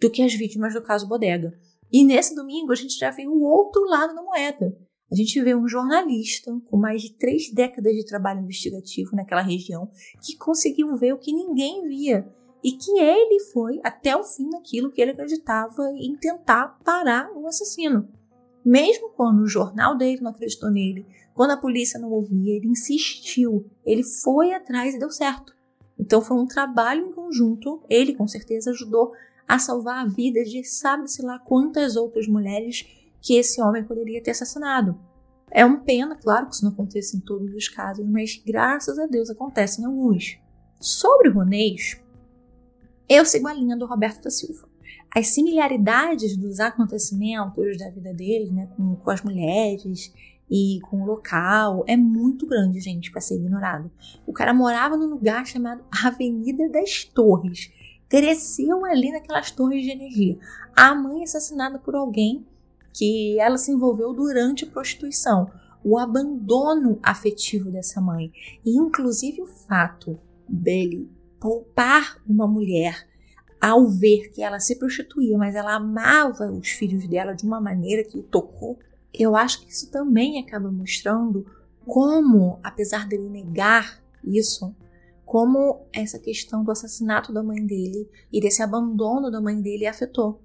do 0.00 0.10
que 0.10 0.22
as 0.22 0.34
vítimas 0.34 0.74
do 0.74 0.82
caso 0.82 1.06
Bodega. 1.06 1.56
E 1.92 2.04
nesse 2.04 2.34
domingo 2.34 2.72
a 2.72 2.74
gente 2.74 2.98
já 2.98 3.10
viu 3.10 3.30
o 3.30 3.44
outro 3.44 3.84
lado 3.84 4.14
da 4.14 4.22
moeda. 4.22 4.76
A 5.10 5.14
gente 5.14 5.40
vê 5.42 5.54
um 5.54 5.68
jornalista 5.68 6.50
com 6.70 6.76
mais 6.76 7.02
de 7.02 7.12
três 7.12 7.52
décadas 7.52 7.94
de 7.94 8.04
trabalho 8.04 8.40
investigativo 8.40 9.14
naquela 9.14 9.42
região 9.42 9.90
que 10.22 10.36
conseguiu 10.36 10.96
ver 10.96 11.12
o 11.12 11.18
que 11.18 11.32
ninguém 11.32 11.86
via 11.86 12.26
e 12.64 12.72
que 12.72 12.98
ele 12.98 13.40
foi 13.52 13.78
até 13.84 14.16
o 14.16 14.24
fim 14.24 14.48
naquilo 14.48 14.90
que 14.90 15.00
ele 15.00 15.10
acreditava 15.10 15.82
em 15.96 16.16
tentar 16.16 16.78
parar 16.82 17.30
o 17.36 17.46
assassino. 17.46 18.08
Mesmo 18.64 19.10
quando 19.10 19.40
o 19.40 19.48
jornal 19.48 19.96
dele 19.96 20.20
não 20.20 20.30
acreditou 20.30 20.70
nele, 20.70 21.06
quando 21.34 21.50
a 21.50 21.56
polícia 21.56 21.98
não 21.98 22.10
ouvia, 22.10 22.56
ele 22.56 22.68
insistiu, 22.68 23.66
ele 23.84 24.04
foi 24.04 24.52
atrás 24.52 24.94
e 24.94 24.98
deu 24.98 25.10
certo. 25.10 25.52
Então 25.98 26.20
foi 26.20 26.36
um 26.36 26.46
trabalho 26.46 27.06
em 27.06 27.12
conjunto, 27.12 27.82
ele 27.88 28.14
com 28.14 28.26
certeza 28.26 28.70
ajudou 28.70 29.12
a 29.48 29.58
salvar 29.58 30.04
a 30.04 30.08
vida 30.08 30.42
de 30.44 30.64
sabe-se 30.64 31.22
lá 31.22 31.38
quantas 31.38 31.96
outras 31.96 32.28
mulheres 32.28 32.86
que 33.20 33.36
esse 33.36 33.60
homem 33.60 33.84
poderia 33.84 34.22
ter 34.22 34.30
assassinado. 34.30 34.98
É 35.50 35.64
uma 35.64 35.80
pena, 35.80 36.16
claro, 36.16 36.46
que 36.46 36.54
isso 36.54 36.64
não 36.64 36.72
aconteça 36.72 37.16
em 37.16 37.20
todos 37.20 37.52
os 37.54 37.68
casos, 37.68 38.06
mas 38.06 38.40
graças 38.44 38.98
a 38.98 39.06
Deus 39.06 39.28
acontece 39.28 39.82
em 39.82 39.84
alguns. 39.84 40.38
Sobre 40.80 41.28
o 41.28 41.34
Ronês, 41.34 42.00
eu 43.08 43.24
sigo 43.26 43.48
a 43.48 43.52
linha 43.52 43.76
do 43.76 43.86
Roberto 43.86 44.22
da 44.22 44.30
Silva 44.30 44.71
as 45.14 45.34
similaridades 45.34 46.36
dos 46.36 46.58
acontecimentos 46.58 47.76
da 47.76 47.90
vida 47.90 48.14
dele, 48.14 48.50
né, 48.50 48.68
com, 48.74 48.96
com 48.96 49.10
as 49.10 49.22
mulheres 49.22 50.12
e 50.50 50.80
com 50.88 51.02
o 51.02 51.06
local, 51.06 51.84
é 51.86 51.96
muito 51.96 52.46
grande, 52.46 52.80
gente, 52.80 53.10
para 53.10 53.20
ser 53.20 53.36
ignorado. 53.36 53.90
O 54.26 54.32
cara 54.32 54.54
morava 54.54 54.96
num 54.96 55.08
lugar 55.08 55.46
chamado 55.46 55.84
Avenida 56.04 56.68
das 56.70 57.04
Torres. 57.04 57.70
Cresceu 58.08 58.84
ali 58.84 59.10
naquelas 59.10 59.50
torres 59.50 59.82
de 59.82 59.90
energia. 59.90 60.38
A 60.74 60.94
mãe 60.94 61.22
assassinada 61.22 61.78
por 61.78 61.94
alguém 61.94 62.46
que 62.92 63.38
ela 63.38 63.56
se 63.56 63.70
envolveu 63.70 64.12
durante 64.14 64.64
a 64.64 64.70
prostituição. 64.70 65.50
O 65.84 65.98
abandono 65.98 66.98
afetivo 67.02 67.70
dessa 67.70 68.00
mãe. 68.00 68.32
E 68.64 68.76
inclusive 68.78 69.42
o 69.42 69.46
fato 69.46 70.18
dele 70.48 71.10
poupar 71.40 72.18
uma 72.26 72.46
mulher 72.46 73.06
ao 73.62 73.86
ver 73.86 74.32
que 74.32 74.42
ela 74.42 74.58
se 74.58 74.74
prostituía, 74.76 75.38
mas 75.38 75.54
ela 75.54 75.76
amava 75.76 76.50
os 76.50 76.70
filhos 76.70 77.06
dela 77.06 77.32
de 77.32 77.46
uma 77.46 77.60
maneira 77.60 78.02
que 78.02 78.18
o 78.18 78.22
tocou, 78.22 78.76
eu 79.14 79.36
acho 79.36 79.64
que 79.64 79.70
isso 79.70 79.88
também 79.88 80.40
acaba 80.40 80.68
mostrando 80.68 81.46
como, 81.86 82.58
apesar 82.60 83.06
dele 83.06 83.28
negar 83.28 84.02
isso, 84.24 84.74
como 85.24 85.86
essa 85.92 86.18
questão 86.18 86.64
do 86.64 86.72
assassinato 86.72 87.32
da 87.32 87.40
mãe 87.40 87.64
dele 87.64 88.10
e 88.32 88.40
desse 88.40 88.64
abandono 88.64 89.30
da 89.30 89.40
mãe 89.40 89.60
dele 89.60 89.86
afetou. 89.86 90.42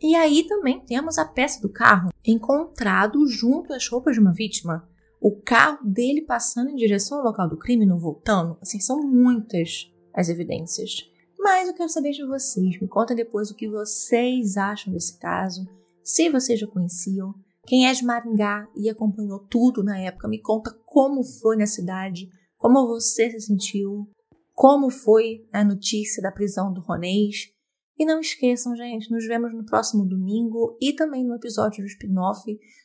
E 0.00 0.14
aí 0.14 0.46
também 0.46 0.78
temos 0.78 1.18
a 1.18 1.24
peça 1.24 1.60
do 1.60 1.68
carro 1.68 2.12
encontrado 2.24 3.26
junto 3.26 3.72
às 3.72 3.88
roupas 3.88 4.14
de 4.14 4.20
uma 4.20 4.32
vítima. 4.32 4.88
O 5.20 5.32
carro 5.32 5.84
dele 5.84 6.22
passando 6.22 6.70
em 6.70 6.76
direção 6.76 7.18
ao 7.18 7.24
local 7.24 7.48
do 7.48 7.56
crime, 7.56 7.84
não 7.84 7.98
voltando. 7.98 8.56
Assim, 8.60 8.78
são 8.78 9.02
muitas 9.02 9.92
as 10.14 10.28
evidências. 10.28 11.10
Mas 11.46 11.68
eu 11.68 11.74
quero 11.74 11.88
saber 11.88 12.10
de 12.10 12.26
vocês. 12.26 12.80
Me 12.80 12.88
conta 12.88 13.14
depois 13.14 13.52
o 13.52 13.54
que 13.54 13.68
vocês 13.68 14.56
acham 14.56 14.92
desse 14.92 15.16
caso. 15.16 15.64
Se 16.02 16.28
vocês 16.28 16.58
já 16.58 16.66
conheciam. 16.66 17.32
Quem 17.64 17.86
é 17.86 17.92
de 17.92 18.04
Maringá 18.04 18.68
e 18.74 18.90
acompanhou 18.90 19.38
tudo 19.38 19.84
na 19.84 19.96
época, 19.96 20.26
me 20.26 20.40
conta 20.40 20.72
como 20.84 21.22
foi 21.22 21.56
na 21.56 21.66
cidade, 21.66 22.28
como 22.58 22.88
você 22.88 23.30
se 23.30 23.42
sentiu, 23.42 24.08
como 24.54 24.90
foi 24.90 25.46
a 25.52 25.62
notícia 25.62 26.20
da 26.20 26.32
prisão 26.32 26.72
do 26.72 26.80
Ronês. 26.80 27.52
E 27.96 28.04
não 28.04 28.18
esqueçam, 28.18 28.74
gente, 28.74 29.08
nos 29.08 29.24
vemos 29.24 29.54
no 29.54 29.64
próximo 29.64 30.04
domingo 30.04 30.76
e 30.80 30.94
também 30.94 31.24
no 31.24 31.36
episódio 31.36 31.80
do 31.80 31.86
spin-off. 31.86 32.42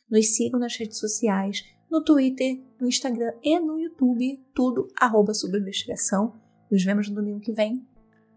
Nos 0.08 0.36
sigam 0.36 0.60
nas 0.60 0.76
redes 0.76 1.00
sociais, 1.00 1.64
no 1.90 2.00
Twitter, 2.04 2.62
no 2.80 2.86
Instagram 2.86 3.32
e 3.42 3.58
no 3.58 3.76
YouTube, 3.76 4.40
tudo 4.54 4.86
arroba 5.00 5.34
sobre 5.34 5.58
investigação. 5.58 6.40
Nos 6.70 6.84
vemos 6.84 7.08
no 7.08 7.16
domingo 7.16 7.40
que 7.40 7.52
vem. 7.52 7.84